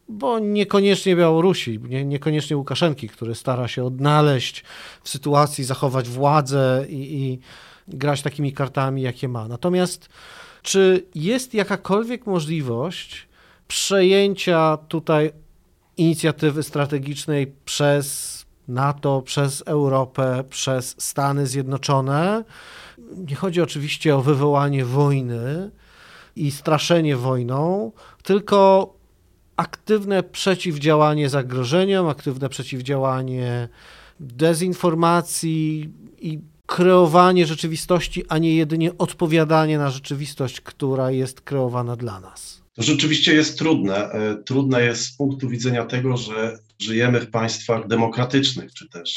[0.09, 4.65] bo niekoniecznie Białorusi, nie, niekoniecznie Łukaszenki, który stara się odnaleźć
[5.03, 7.39] w sytuacji, zachować władzę i, i
[7.89, 9.49] grać takimi kartami, jakie ma.
[9.49, 10.09] Natomiast
[10.63, 13.29] czy jest jakakolwiek możliwość
[13.69, 15.33] przejęcia tutaj
[15.97, 22.45] inicjatywy strategicznej przez NATO, przez Europę, przez Stany Zjednoczone?
[23.17, 25.71] Nie chodzi oczywiście o wywołanie wojny
[26.37, 28.95] i straszenie wojną, tylko
[29.57, 33.69] aktywne przeciwdziałanie zagrożeniom, aktywne przeciwdziałanie
[34.21, 36.41] dezinformacji i
[36.73, 42.63] kreowanie rzeczywistości, a nie jedynie odpowiadanie na rzeczywistość, która jest kreowana dla nas.
[42.75, 43.97] To rzeczywiście jest trudne.
[43.97, 49.11] E, trudne jest z punktu widzenia tego, że żyjemy w państwach demokratycznych, czy też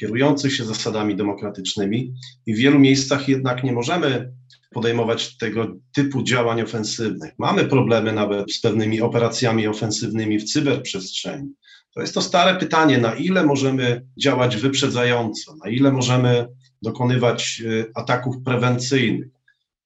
[0.00, 2.14] kierujących się zasadami demokratycznymi,
[2.46, 4.32] i w wielu miejscach jednak nie możemy
[4.72, 7.32] podejmować tego typu działań ofensywnych.
[7.38, 11.48] Mamy problemy nawet z pewnymi operacjami ofensywnymi w cyberprzestrzeni.
[11.94, 16.46] To jest to stare pytanie, na ile możemy działać wyprzedzająco, na ile możemy
[16.84, 19.34] dokonywać y, ataków prewencyjnych.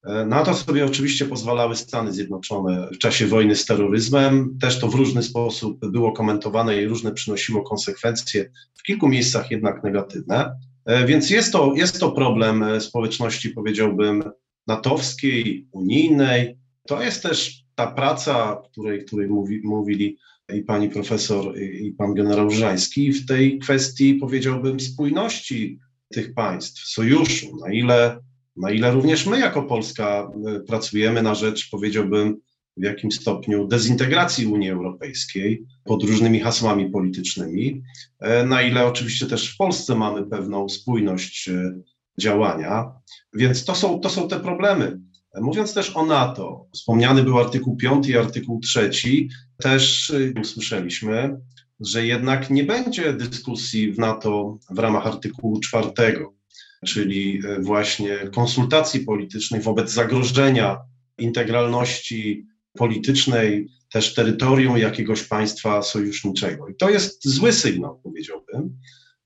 [0.05, 4.59] E, na to sobie oczywiście pozwalały Stany Zjednoczone w czasie wojny z terroryzmem.
[4.61, 9.85] Też to w różny sposób było komentowane i różne przynosiło konsekwencje, w kilku miejscach jednak
[9.85, 10.57] negatywne.
[10.85, 14.25] E, więc jest to, jest to problem e, społeczności, powiedziałbym,
[14.67, 16.59] natowskiej, unijnej.
[16.87, 20.19] To jest też ta praca, której, której mówi, mówili
[20.55, 25.79] i pani profesor, i pan generał Żański w tej kwestii, powiedziałbym, spójności
[26.09, 28.21] tych państw, sojuszu, na ile,
[28.57, 32.41] na ile również my jako Polska y, pracujemy na rzecz, powiedziałbym,
[32.77, 37.83] w jakim stopniu dezintegracji Unii Europejskiej pod różnymi hasłami politycznymi,
[38.21, 41.83] e, na ile oczywiście też w Polsce mamy pewną spójność y,
[42.21, 42.93] działania.
[43.35, 45.01] Więc to są, to są te problemy.
[45.41, 48.91] Mówiąc też o NATO, wspomniany był artykuł 5 i artykuł 3,
[49.63, 51.41] też usłyszeliśmy,
[51.81, 55.91] że jednak nie będzie dyskusji w NATO w ramach artykułu 4,
[56.87, 60.79] czyli y, właśnie konsultacji politycznej wobec zagrożenia
[61.19, 62.47] integralności
[62.79, 66.69] politycznej, też terytorium jakiegoś państwa sojuszniczego.
[66.69, 68.79] I to jest zły sygnał, powiedziałbym,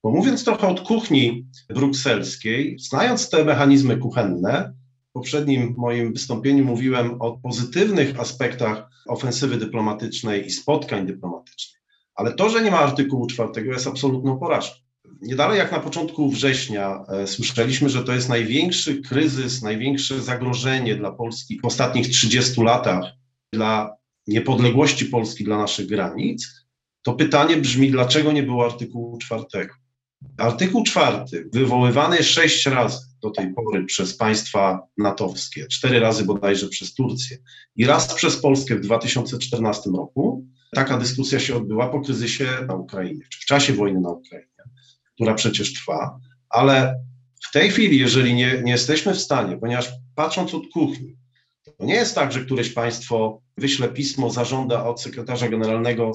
[0.02, 4.72] bo mówiąc trochę od kuchni brukselskiej, znając te mechanizmy kuchenne,
[5.10, 11.81] w poprzednim moim wystąpieniu mówiłem o pozytywnych aspektach ofensywy dyplomatycznej i spotkań dyplomatycznych,
[12.14, 14.76] ale to, że nie ma artykułu czwartego jest absolutną porażką.
[15.22, 20.96] Nie dalej jak na początku września e, słyszeliśmy, że to jest największy kryzys, największe zagrożenie
[20.96, 23.04] dla Polski w ostatnich 30 latach,
[23.52, 23.96] dla
[24.26, 26.48] niepodległości Polski, dla naszych granic,
[27.02, 29.74] to pytanie brzmi, dlaczego nie było artykułu czwartego?
[30.38, 36.94] Artykuł czwarty, wywoływany sześć razy do tej pory przez państwa natowskie, cztery razy bodajże przez
[36.94, 37.36] Turcję
[37.76, 43.24] i raz przez Polskę w 2014 roku, taka dyskusja się odbyła po kryzysie na Ukrainie,
[43.30, 44.48] czy w czasie wojny na Ukrainie,
[45.14, 47.04] która przecież trwa, ale
[47.48, 51.16] w tej chwili, jeżeli nie, nie jesteśmy w stanie, ponieważ patrząc od kuchni,
[51.64, 56.12] to nie jest tak, że któreś państwo wyśle pismo, zażąda od sekretarza generalnego,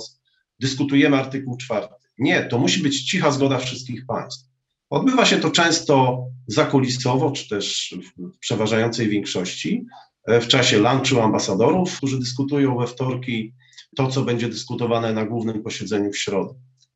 [0.59, 4.47] dyskutujemy artykuł czwarty nie, to musi być cicha zgoda wszystkich państw.
[4.89, 9.85] Odbywa się to często zakulisowo, czy też w przeważającej większości,
[10.27, 13.53] e, w czasie lunchu ambasadorów, którzy dyskutują we wtorki
[13.97, 16.53] to, co będzie dyskutowane na głównym posiedzeniu w środę.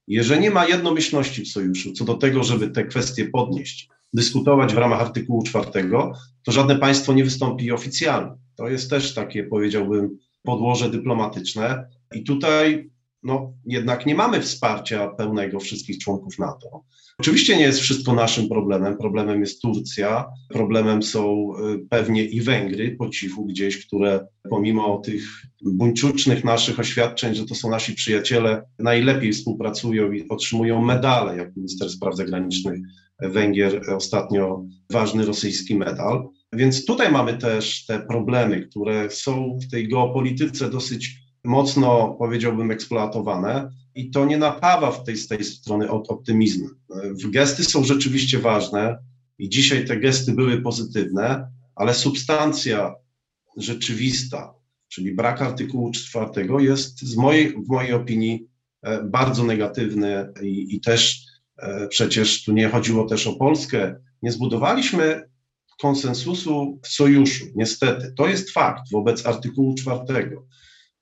[0.07, 4.77] Jeżeli nie ma jednomyślności w sojuszu co do tego, żeby te kwestie podnieść, dyskutować w
[4.77, 8.31] ramach artykułu czwartego, to żadne państwo nie wystąpi oficjalnie.
[8.55, 11.87] To jest też takie, powiedziałbym, podłoże dyplomatyczne.
[12.15, 12.89] I tutaj
[13.23, 16.83] no, jednak nie mamy wsparcia pełnego wszystkich członków NATO.
[17.19, 18.97] Oczywiście nie jest wszystko naszym problemem.
[18.97, 25.23] Problemem jest Turcja, problemem są y, pewnie i Węgry po cichu gdzieś, które pomimo tych
[25.61, 31.89] buńczucznych naszych oświadczeń, że to są nasi przyjaciele, najlepiej współpracują i otrzymują medale, jak minister
[31.89, 32.79] spraw zagranicznych
[33.21, 36.29] Węgier ostatnio ważny rosyjski medal.
[36.53, 43.71] Więc tutaj mamy też te problemy, które są w tej geopolityce dosyć mocno, powiedziałbym, eksploatowane.
[43.95, 46.69] i to nie napawa w tej, z tej strony optymizmem.
[47.25, 48.97] Gesty są rzeczywiście ważne
[49.39, 52.95] i dzisiaj te gesty były pozytywne, ale substancja
[53.57, 54.53] rzeczywista,
[54.87, 58.47] czyli brak artykułu czwartego jest z mojej, w mojej opinii
[58.81, 61.25] e, bardzo negatywny i, i też
[61.57, 63.95] e, przecież tu nie chodziło też o Polskę.
[64.21, 65.31] Nie zbudowaliśmy
[65.81, 68.13] konsensusu w sojuszu, niestety.
[68.17, 70.45] To jest fakt wobec artykułu czwartego.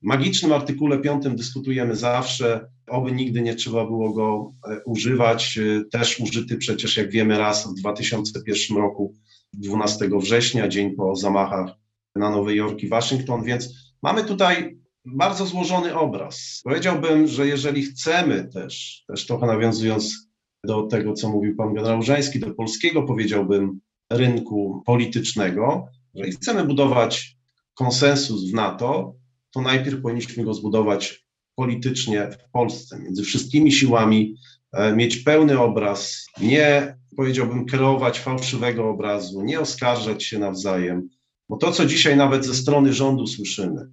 [0.02, 5.60] Magicznym artykule piątym dyskutujemy zawsze, oby nigdy nie trzeba było go e, używać.
[5.92, 9.14] Też użyty przecież, jak wiemy, raz w 2001 roku,
[9.54, 11.70] 12 września, dzień po zamachach
[12.16, 13.74] na Nowy Jork i Waszyngton, więc
[14.04, 16.62] mamy tutaj bardzo złożony obraz.
[16.64, 20.30] Powiedziałbym, że jeżeli chcemy też, też trochę nawiązując
[20.66, 23.80] do tego, co mówił pan generał Żeński, do polskiego, powiedziałbym,
[24.10, 27.38] rynku politycznego, jeżeli chcemy budować
[27.74, 29.14] konsensus w NATO,
[29.54, 31.26] to najpierw powinniśmy go zbudować
[31.56, 34.36] politycznie w Polsce, między wszystkimi siłami,
[34.72, 41.10] e, mieć pełny obraz, nie powiedziałbym kreować fałszywego obrazu, nie oskarżać się nawzajem,
[41.50, 43.90] bo to, co dzisiaj nawet ze strony rządu słyszymy,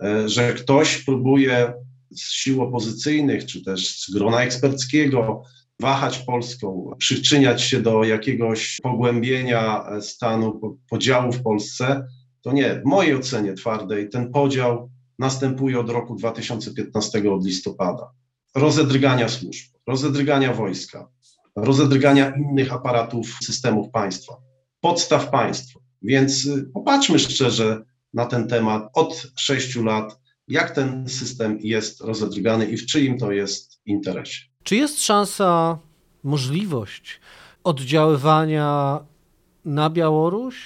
[0.00, 1.72] e, że ktoś próbuje
[2.10, 5.42] z sił opozycyjnych, czy też z grona eksperckiego
[5.80, 12.06] wahać Polską, przyczyniać się do jakiegoś pogłębienia e, stanu podziału w Polsce,
[12.42, 12.80] to nie.
[12.80, 18.10] W mojej ocenie twardej ten podział następuje od roku 2015, od listopada.
[18.54, 21.08] Rozedrgania służb, rozedrgania wojska,
[21.56, 24.36] rozedrgania innych aparatów systemów państwa,
[24.80, 25.80] podstaw państwa.
[26.02, 27.82] Więc y, popatrzmy szczerze
[28.14, 33.32] na ten temat od sześciu lat, jak ten system jest rozedrgany i w czyim to
[33.32, 34.44] jest interesie.
[34.62, 35.78] Czy jest szansa,
[36.24, 37.20] możliwość
[37.64, 39.00] oddziaływania
[39.64, 40.56] na Białoruś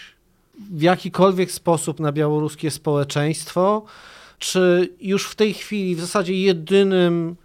[0.71, 3.85] w jakikolwiek sposób na białoruskie społeczeństwo?
[4.41, 7.37] Czy już w tej chwili w zasadzie jedynym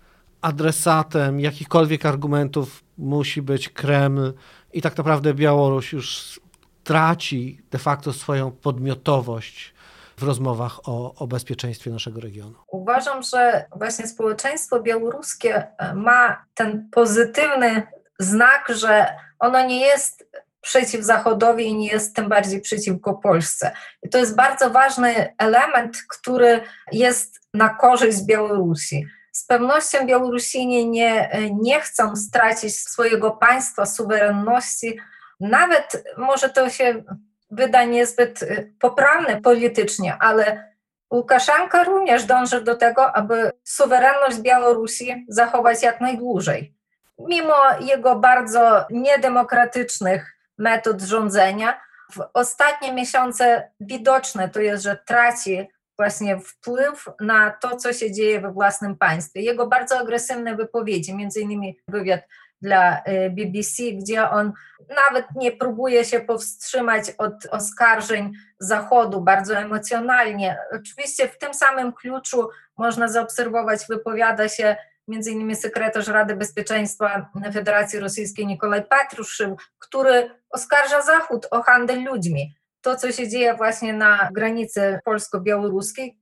[0.41, 4.33] adresatem jakichkolwiek argumentów musi być Kreml
[4.73, 6.39] i tak naprawdę Białoruś już
[6.83, 9.73] traci de facto swoją podmiotowość
[10.17, 12.55] w rozmowach o, o bezpieczeństwie naszego regionu?
[12.67, 17.83] Uważam, że właśnie społeczeństwo białoruskie ma ten pozytywny
[18.19, 19.05] znak, że
[19.39, 20.29] ono nie jest
[20.65, 23.71] przeciw Zachodowi i nie jest tym bardziej przeciwko Polsce.
[24.03, 26.61] I to jest bardzo ważny element, który
[26.91, 29.05] jest na korzyść Białorusi.
[29.31, 31.29] Z pewnością Białorusini nie,
[31.61, 34.99] nie chcą stracić swojego państwa, suwerenności.
[35.39, 37.03] Nawet może to się
[37.51, 38.39] wyda niezbyt
[38.79, 40.73] poprawne politycznie, ale
[41.13, 46.75] Łukaszenka również dąży do tego, aby suwerenność Białorusi zachować jak najdłużej.
[47.19, 51.81] Mimo jego bardzo niedemokratycznych metod rządzenia,
[52.13, 58.41] w ostatnie miesiące widoczne to jest, że traci właśnie wpływ na to, co się dzieje
[58.41, 59.41] we własnym państwie.
[59.41, 62.21] Jego bardzo agresywne wypowiedzi, między innymi wywiad
[62.61, 64.53] dla y, BBC, gdzie on
[64.89, 70.57] nawet nie próbuje się powstrzymać od oskarżeń Zachodu bardzo emocjonalnie.
[70.71, 74.75] Oczywiście w tym samym kluczu można zaobserwować, wypowiada się
[75.07, 79.49] między innymi sekretarz Rady Bezpieczeństwa Federacji Rosyjskiej Nikolaj Patruszyw,
[79.79, 86.17] który oskarża Zachód o handel ludźmi to, co się dzieje właśnie na granicy polsko-białoruskiej,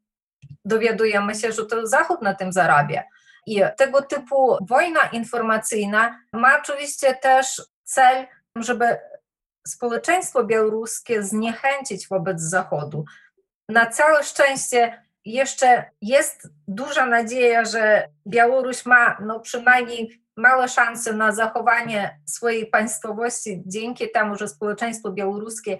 [0.65, 3.03] dowiadujemy się, że to Zachód na tym zarabia.
[3.45, 8.97] I tego typu wojna informacyjna ma oczywiście też cel, żeby
[9.67, 13.05] społeczeństwo białoruskie zniechęcić wobec Zachodu.
[13.69, 21.31] Na całe szczęście jeszcze jest duża nadzieja, że Białoruś ma no przynajmniej małe szanse na
[21.31, 25.79] zachowanie swojej państwowości dzięki temu, że społeczeństwo białoruskie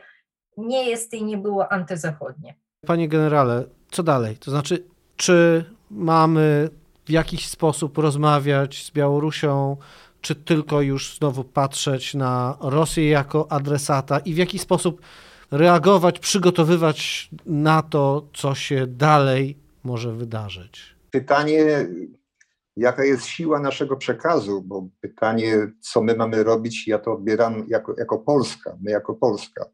[0.58, 2.56] nie jest i nie było antyzachodnie.
[2.86, 4.38] Panie generale, co dalej?
[4.38, 4.84] To znaczy,
[5.16, 6.70] czy mamy
[7.06, 9.78] w jakiś sposób rozmawiać z Białorusią,
[10.22, 15.02] czy tylko już znowu patrzeć na Rosję jako adresata i w jaki sposób
[15.54, 20.96] reagować, przygotowywać na to, co się dalej może wydarzyć?
[21.12, 21.88] Pytanie,
[22.76, 27.96] jaka jest siła naszego przekazu, bo pytanie, co my mamy robić, ja to odbieram jako,
[27.98, 29.66] jako Polska, my jako Polska.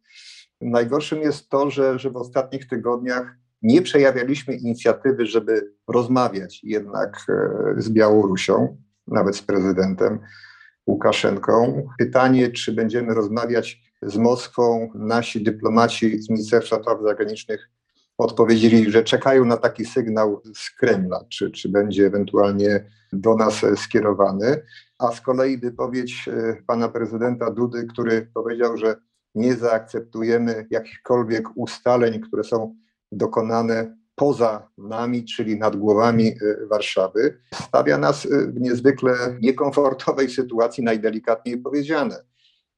[0.62, 7.82] Najgorszym jest to, że, że w ostatnich tygodniach nie przejawialiśmy inicjatywy, żeby rozmawiać jednak e,
[7.82, 8.78] z Białorusią,
[9.08, 10.20] nawet z prezydentem
[10.88, 11.88] Łukaszenką.
[12.00, 17.70] Pytanie, czy będziemy rozmawiać z Moskwą, nasi dyplomaci z Ministerstwa Spraw Zagranicznych
[18.18, 24.64] odpowiedzieli, że czekają na taki sygnał z Kremla, czy, czy będzie ewentualnie do nas skierowany.
[24.98, 28.96] A z kolei wypowiedź e, pana prezydenta Dudy, który powiedział, że
[29.36, 32.76] nie zaakceptujemy jakichkolwiek ustaleń, które są
[33.12, 40.84] dokonane poza nami, czyli nad głowami e, Warszawy, stawia nas e, w niezwykle niekomfortowej sytuacji,
[40.84, 42.29] najdelikatniej powiedziane.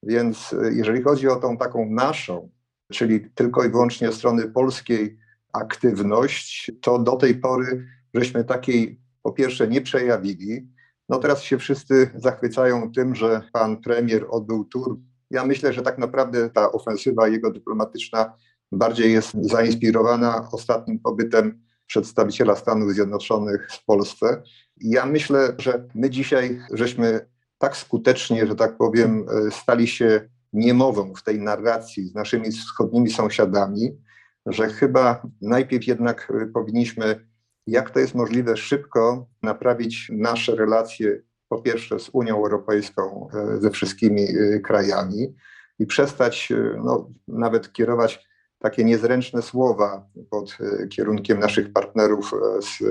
[0.03, 2.49] Więc e, jeżeli chodzi o tą taką naszą,
[2.91, 5.17] czyli tylko i wyłącznie strony polskiej
[5.53, 10.67] aktywność, to do tej pory żeśmy takiej po pierwsze nie przejawili.
[11.09, 14.99] No teraz się wszyscy zachwycają tym, że pan premier odbył tur.
[15.29, 18.33] Ja myślę, że tak naprawdę ta ofensywa jego dyplomatyczna
[18.71, 24.43] bardziej jest zainspirowana ostatnim pobytem przedstawiciela Stanów Zjednoczonych w Polsce.
[24.77, 27.25] Ja myślę, że my dzisiaj żeśmy
[27.61, 33.97] tak skutecznie, że tak powiem, stali się niemową w tej narracji z naszymi wschodnimi sąsiadami,
[34.45, 37.27] że chyba najpierw jednak powinniśmy,
[37.67, 43.27] jak to jest możliwe, szybko naprawić nasze relacje, po pierwsze z Unią Europejską,
[43.59, 44.27] ze wszystkimi
[44.63, 45.35] krajami
[45.79, 46.49] i przestać
[46.83, 48.30] no, nawet kierować
[48.61, 52.85] takie niezręczne słowa pod e, kierunkiem naszych partnerów e, z e,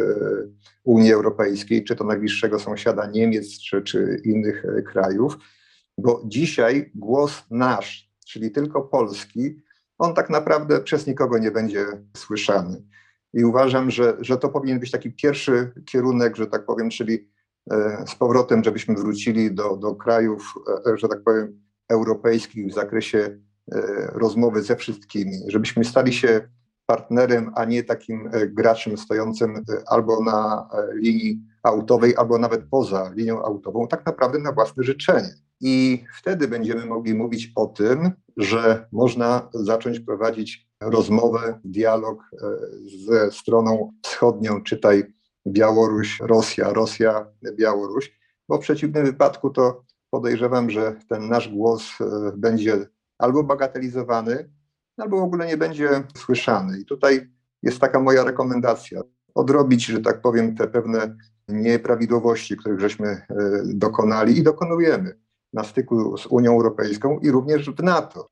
[0.84, 5.36] Unii Europejskiej, czy to najbliższego sąsiada Niemiec, czy, czy innych krajów,
[5.98, 9.62] bo dzisiaj głos nasz, czyli tylko polski,
[9.98, 12.82] on tak naprawdę przez nikogo nie będzie słyszany.
[13.32, 17.30] I uważam, że, że to powinien być taki pierwszy kierunek, że tak powiem, czyli
[18.06, 20.54] z powrotem, żebyśmy wrócili do, do krajów,
[20.94, 23.38] że tak powiem, europejskich w zakresie
[24.12, 26.40] rozmowy ze wszystkimi, żebyśmy stali się
[26.90, 33.12] partnerem, a nie takim e, graczem stojącym e, albo na linii autowej, albo nawet poza
[33.14, 35.34] linią autową, tak naprawdę na własne życzenie.
[35.60, 42.30] I wtedy będziemy mogli mówić o tym, że można zacząć prowadzić rozmowę, dialog
[43.06, 45.14] ze stroną wschodnią, czytaj
[45.46, 48.12] Białoruś, Rosja, Rosja, Białoruś,
[48.48, 51.82] bo w przeciwnym wypadku to podejrzewam, że ten nasz głos
[52.36, 52.86] będzie
[53.20, 54.50] albo bagatelizowany,
[54.96, 56.78] albo w ogóle nie będzie słyszany.
[56.78, 57.30] I tutaj
[57.62, 59.00] jest taka moja rekomendacja.
[59.34, 61.16] Odrobić, że tak powiem, te pewne
[61.48, 63.26] nieprawidłowości, których żeśmy e,
[63.64, 65.18] dokonali i dokonujemy
[65.52, 68.28] na styku z Unią Europejską i również w NATO.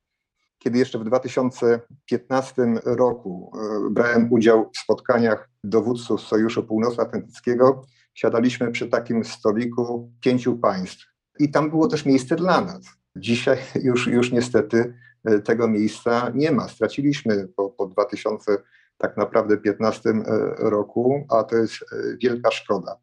[0.59, 7.85] Kiedy jeszcze w 2015 roku e, brałem udział w spotkaniach dowódców Sojuszu Północnoatlantyckiego,
[8.15, 11.07] siadaliśmy przy takim stoliku pięciu państw.
[11.39, 12.98] I tam było też miejsce dla nas.
[13.19, 14.95] Dzisiaj już, już niestety
[15.25, 16.69] e, tego miejsca nie ma.
[16.69, 18.57] Straciliśmy po, po 2000
[18.99, 20.23] tak naprawdę 15 e,
[20.59, 22.97] roku, a to jest e, wielka szkoda.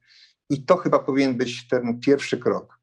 [0.49, 2.79] I to chyba powinien być ten pierwszy krok,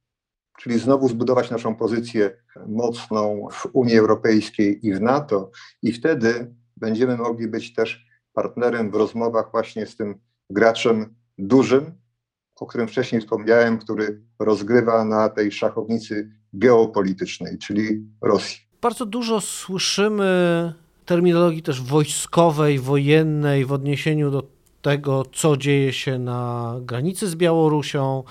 [0.58, 5.50] czyli znowu zbudować naszą pozycję mocną w Unii Europejskiej i w NATO,
[5.82, 10.20] i wtedy będziemy mogli być też partnerem w rozmowach właśnie z tym
[10.50, 12.01] graczem dużym,
[12.60, 18.58] o którym wcześniej wspomniałem, który rozgrywa na tej szachownicy geopolitycznej, czyli Rosji.
[18.82, 20.74] Bardzo dużo słyszymy
[21.06, 24.42] terminologii też wojskowej, wojennej w odniesieniu do
[24.82, 28.24] tego, co dzieje się na granicy z Białorusią,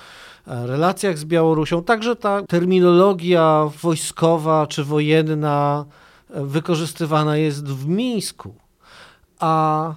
[0.48, 1.84] e, relacjach z Białorusią.
[1.84, 5.86] Także ta terminologia wojskowa czy wojenna
[6.30, 8.56] e, wykorzystywana jest w Mińsku.
[9.40, 9.96] A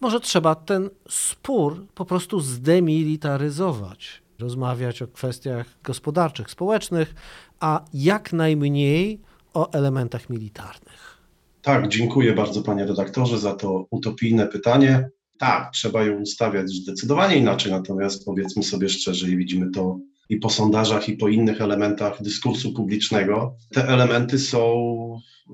[0.00, 7.14] może trzeba ten spór po prostu zdemilitaryzować, rozmawiać o kwestiach gospodarczych, społecznych,
[7.60, 9.20] a jak najmniej
[9.54, 11.16] o elementach militarnych.
[11.62, 15.08] Tak, dziękuję bardzo panie redaktorze za to utopijne pytanie.
[15.38, 20.50] Tak, trzeba ją ustawiać zdecydowanie inaczej, natomiast powiedzmy sobie szczerze i widzimy to i po
[20.50, 23.56] sondażach, i po innych elementach dyskursu publicznego.
[23.72, 24.86] Te elementy są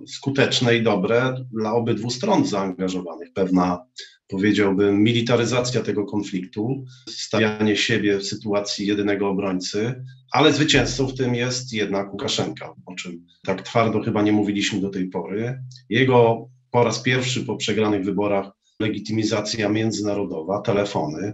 [0.07, 3.32] skuteczne i dobre dla obydwu stron zaangażowanych.
[3.32, 3.84] Pewna
[4.33, 11.72] powiedziałbym, militaryzacja tego konfliktu, stawianie siebie w sytuacji jedynego obrońcy, ale zwycięzcą w tym jest
[11.72, 15.62] jednak Łukaszenka, o czym tak twardo chyba nie mówiliśmy do tej pory.
[15.89, 21.33] Jego po raz pierwszy po przegranych wyborach legitymizacja międzynarodowa, telefony.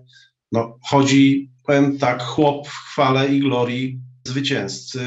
[0.52, 5.00] No, chodzi, powiem tak, chłop w chwale i glorii zwycięzcy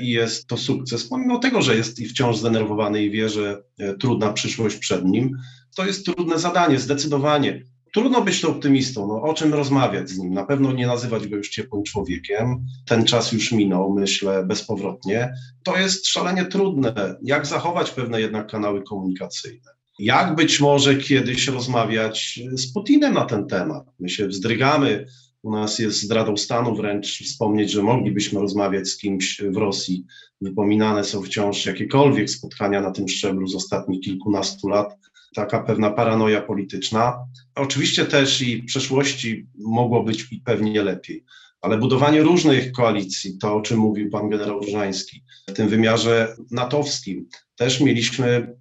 [0.00, 3.94] i jest to sukces, pomimo tego, że jest i wciąż zdenerwowany i wie, że e,
[3.94, 5.36] trudna przyszłość przed nim
[5.76, 7.62] to jest trudne zadanie, zdecydowanie.
[7.94, 10.34] Trudno być to optymistą, no, o czym rozmawiać z nim.
[10.34, 12.64] Na pewno nie nazywać go już ciepłym człowiekiem.
[12.86, 15.32] Ten czas już minął, myślę, bezpowrotnie.
[15.62, 17.16] To jest szalenie trudne.
[17.22, 19.70] Jak zachować pewne jednak kanały komunikacyjne?
[19.98, 23.84] Jak być może kiedyś rozmawiać z Putinem na ten temat?
[24.00, 25.06] My się wzdrygamy,
[25.42, 30.04] u nas jest zdradą stanu wręcz wspomnieć, że moglibyśmy rozmawiać z kimś w Rosji.
[30.40, 34.98] Wypominane są wciąż jakiekolwiek spotkania na tym szczeblu z ostatnich kilkunastu lat
[35.34, 37.18] taka pewna paranoja polityczna.
[37.54, 41.24] Oczywiście też i w przeszłości mogło być pewnie lepiej,
[41.60, 47.28] ale budowanie różnych koalicji, to o czym mówił pan generał Różański, w tym wymiarze natowskim,
[47.56, 48.56] też mieliśmy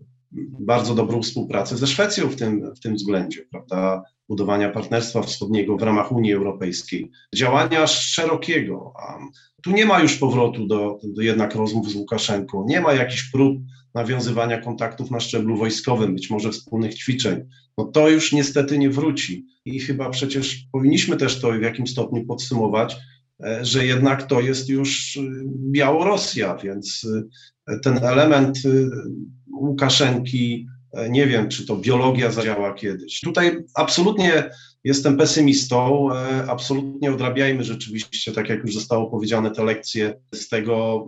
[0.60, 4.04] bardzo dobrą współpracę ze Szwecją w tym, w tym względzie, prawda?
[4.30, 8.94] budowania partnerstwa wschodniego w ramach Unii Europejskiej, działania szerokiego.
[9.64, 13.58] Tu nie ma już powrotu do, do jednak rozmów z Łukaszenką, nie ma jakichś prób
[13.94, 17.42] nawiązywania kontaktów na szczeblu wojskowym, być może wspólnych ćwiczeń.
[17.78, 19.46] No to już niestety nie wróci.
[19.66, 22.98] I chyba przecież powinniśmy też to w jakimś stopniu podsumować,
[23.44, 25.22] e, że jednak to jest już y,
[25.72, 27.04] Białorosja, więc
[27.70, 28.58] y, ten element
[29.62, 33.22] Łukaszenki, e, nie wiem, czy to biologia zadziała kiedyś.
[33.22, 34.50] Tutaj absolutnie
[34.84, 41.08] jestem pesymistą, e, absolutnie odrabiajmy rzeczywiście, tak jak już zostało powiedziane, te lekcje z tego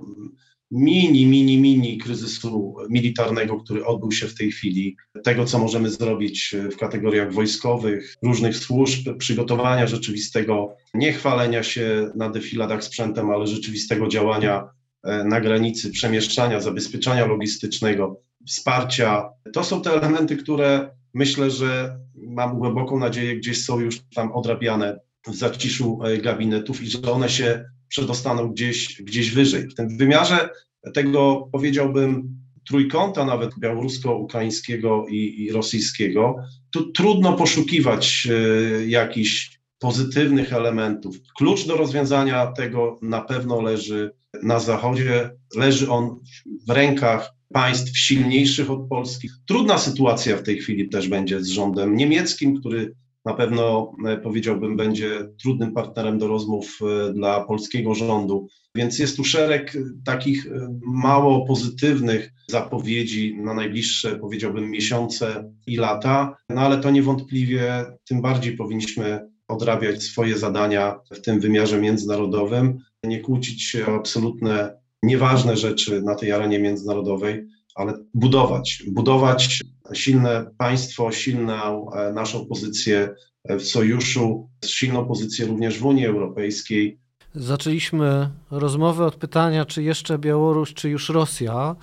[0.73, 6.55] mini, mini, mini kryzysu militarnego, który odbył się w tej chwili, tego, co możemy zrobić
[6.71, 14.07] w kategoriach wojskowych, różnych służb, przygotowania rzeczywistego, nie chwalenia się na defiladach sprzętem, ale rzeczywistego
[14.07, 14.69] działania
[15.03, 19.29] e, na granicy, przemieszczania, zabezpieczania logistycznego, wsparcia.
[19.53, 24.99] To są te elementy, które myślę, że mam głęboką nadzieję, gdzieś są już tam odrabiane
[25.27, 29.69] w zaciszu e, gabinetów i że one się przedostaną gdzieś, gdzieś wyżej.
[29.69, 30.49] W tym wymiarze
[30.93, 32.37] tego powiedziałbym
[32.67, 36.35] trójkąta nawet białorusko-ukraińskiego i, i rosyjskiego,
[36.71, 41.15] tu trudno poszukiwać y, jakichś pozytywnych elementów.
[41.37, 44.11] Klucz do rozwiązania tego na pewno leży
[44.43, 46.19] na Zachodzie, leży on
[46.67, 49.29] w rękach państw silniejszych od Polski.
[49.47, 52.93] Trudna sytuacja w tej chwili też będzie z rządem niemieckim, który
[53.25, 58.47] na pewno e, powiedziałbym będzie trudnym partnerem do rozmów e, dla polskiego rządu.
[58.75, 60.47] Więc jest tu szereg e, takich
[60.85, 68.57] mało pozytywnych zapowiedzi na najbliższe, powiedziałbym, miesiące i lata, no ale to niewątpliwie tym bardziej
[68.57, 76.01] powinniśmy odrabiać swoje zadania w tym wymiarze międzynarodowym, nie kłócić się o absolutne nieważne rzeczy
[76.01, 77.45] na tej arenie międzynarodowej,
[77.75, 79.59] ale budować, budować
[79.93, 83.15] silne państwo, silną e, naszą pozycję
[83.49, 86.99] w sojuszu, silną pozycję również w Unii Europejskiej.
[87.35, 91.75] Zaczęliśmy rozmowę od pytania, czy jeszcze Białoruś, czy już Rosja.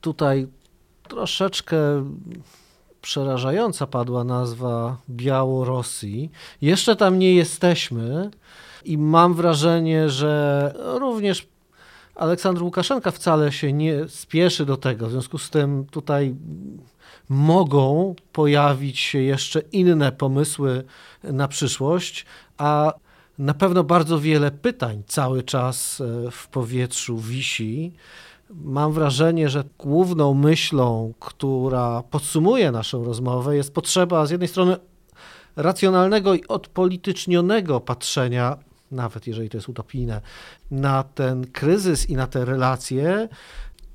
[0.00, 0.46] Tutaj
[1.08, 1.76] troszeczkę
[3.02, 6.30] przerażająca padła nazwa Białorosji.
[6.62, 8.30] Jeszcze tam nie jesteśmy
[8.84, 11.48] i mam wrażenie, że również
[12.14, 15.06] Aleksandr Łukaszenka wcale się nie spieszy do tego.
[15.06, 16.34] W związku z tym tutaj
[17.28, 20.84] mogą pojawić się jeszcze inne pomysły
[21.22, 22.26] na przyszłość,
[22.58, 22.92] a
[23.38, 27.92] na pewno bardzo wiele pytań cały czas e, w powietrzu wisi.
[28.50, 34.76] Mam wrażenie, że główną myślą, która podsumuje naszą rozmowę, jest potrzeba z jednej strony
[35.56, 38.58] racjonalnego i odpolitycznionego patrzenia
[38.92, 40.20] nawet jeżeli to jest utopijne,
[40.70, 43.28] na ten kryzys i na te relacje,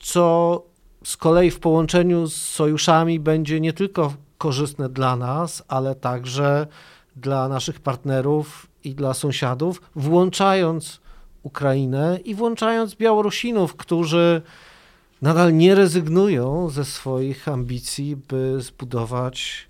[0.02, 0.64] co
[1.04, 6.68] z kolei w połączeniu z sojuszami będzie nie tylko korzystne dla nas, ale także
[7.16, 11.00] dla naszych partnerów i dla sąsiadów, włączając
[11.44, 14.42] Ukrainę i włączając Białorusinów, którzy
[15.22, 19.68] nadal nie rezygnują ze swoich ambicji, by zbudować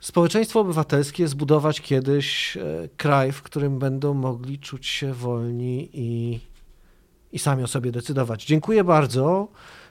[0.00, 6.40] społeczeństwo obywatelskie zbudować kiedyś e, kraj, w którym będą mogli czuć się wolni i,
[7.32, 8.44] i sami o sobie decydować.
[8.44, 9.48] Dziękuję bardzo.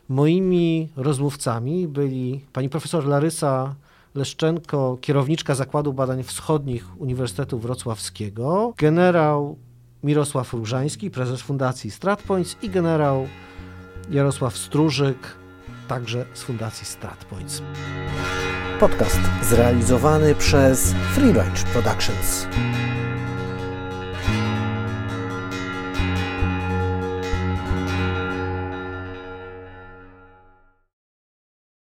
[0.09, 3.75] Moimi rozmówcami byli pani profesor Larysa
[4.15, 9.57] Leszczenko, kierowniczka Zakładu Badań Wschodnich Uniwersytetu Wrocławskiego, generał
[10.03, 13.27] Mirosław Różański, prezes Fundacji StratPoints i generał
[14.11, 15.38] Jarosław Stróżyk,
[15.89, 17.61] także z Fundacji StratPoints.
[18.79, 22.47] Podcast zrealizowany przez Free Range Productions.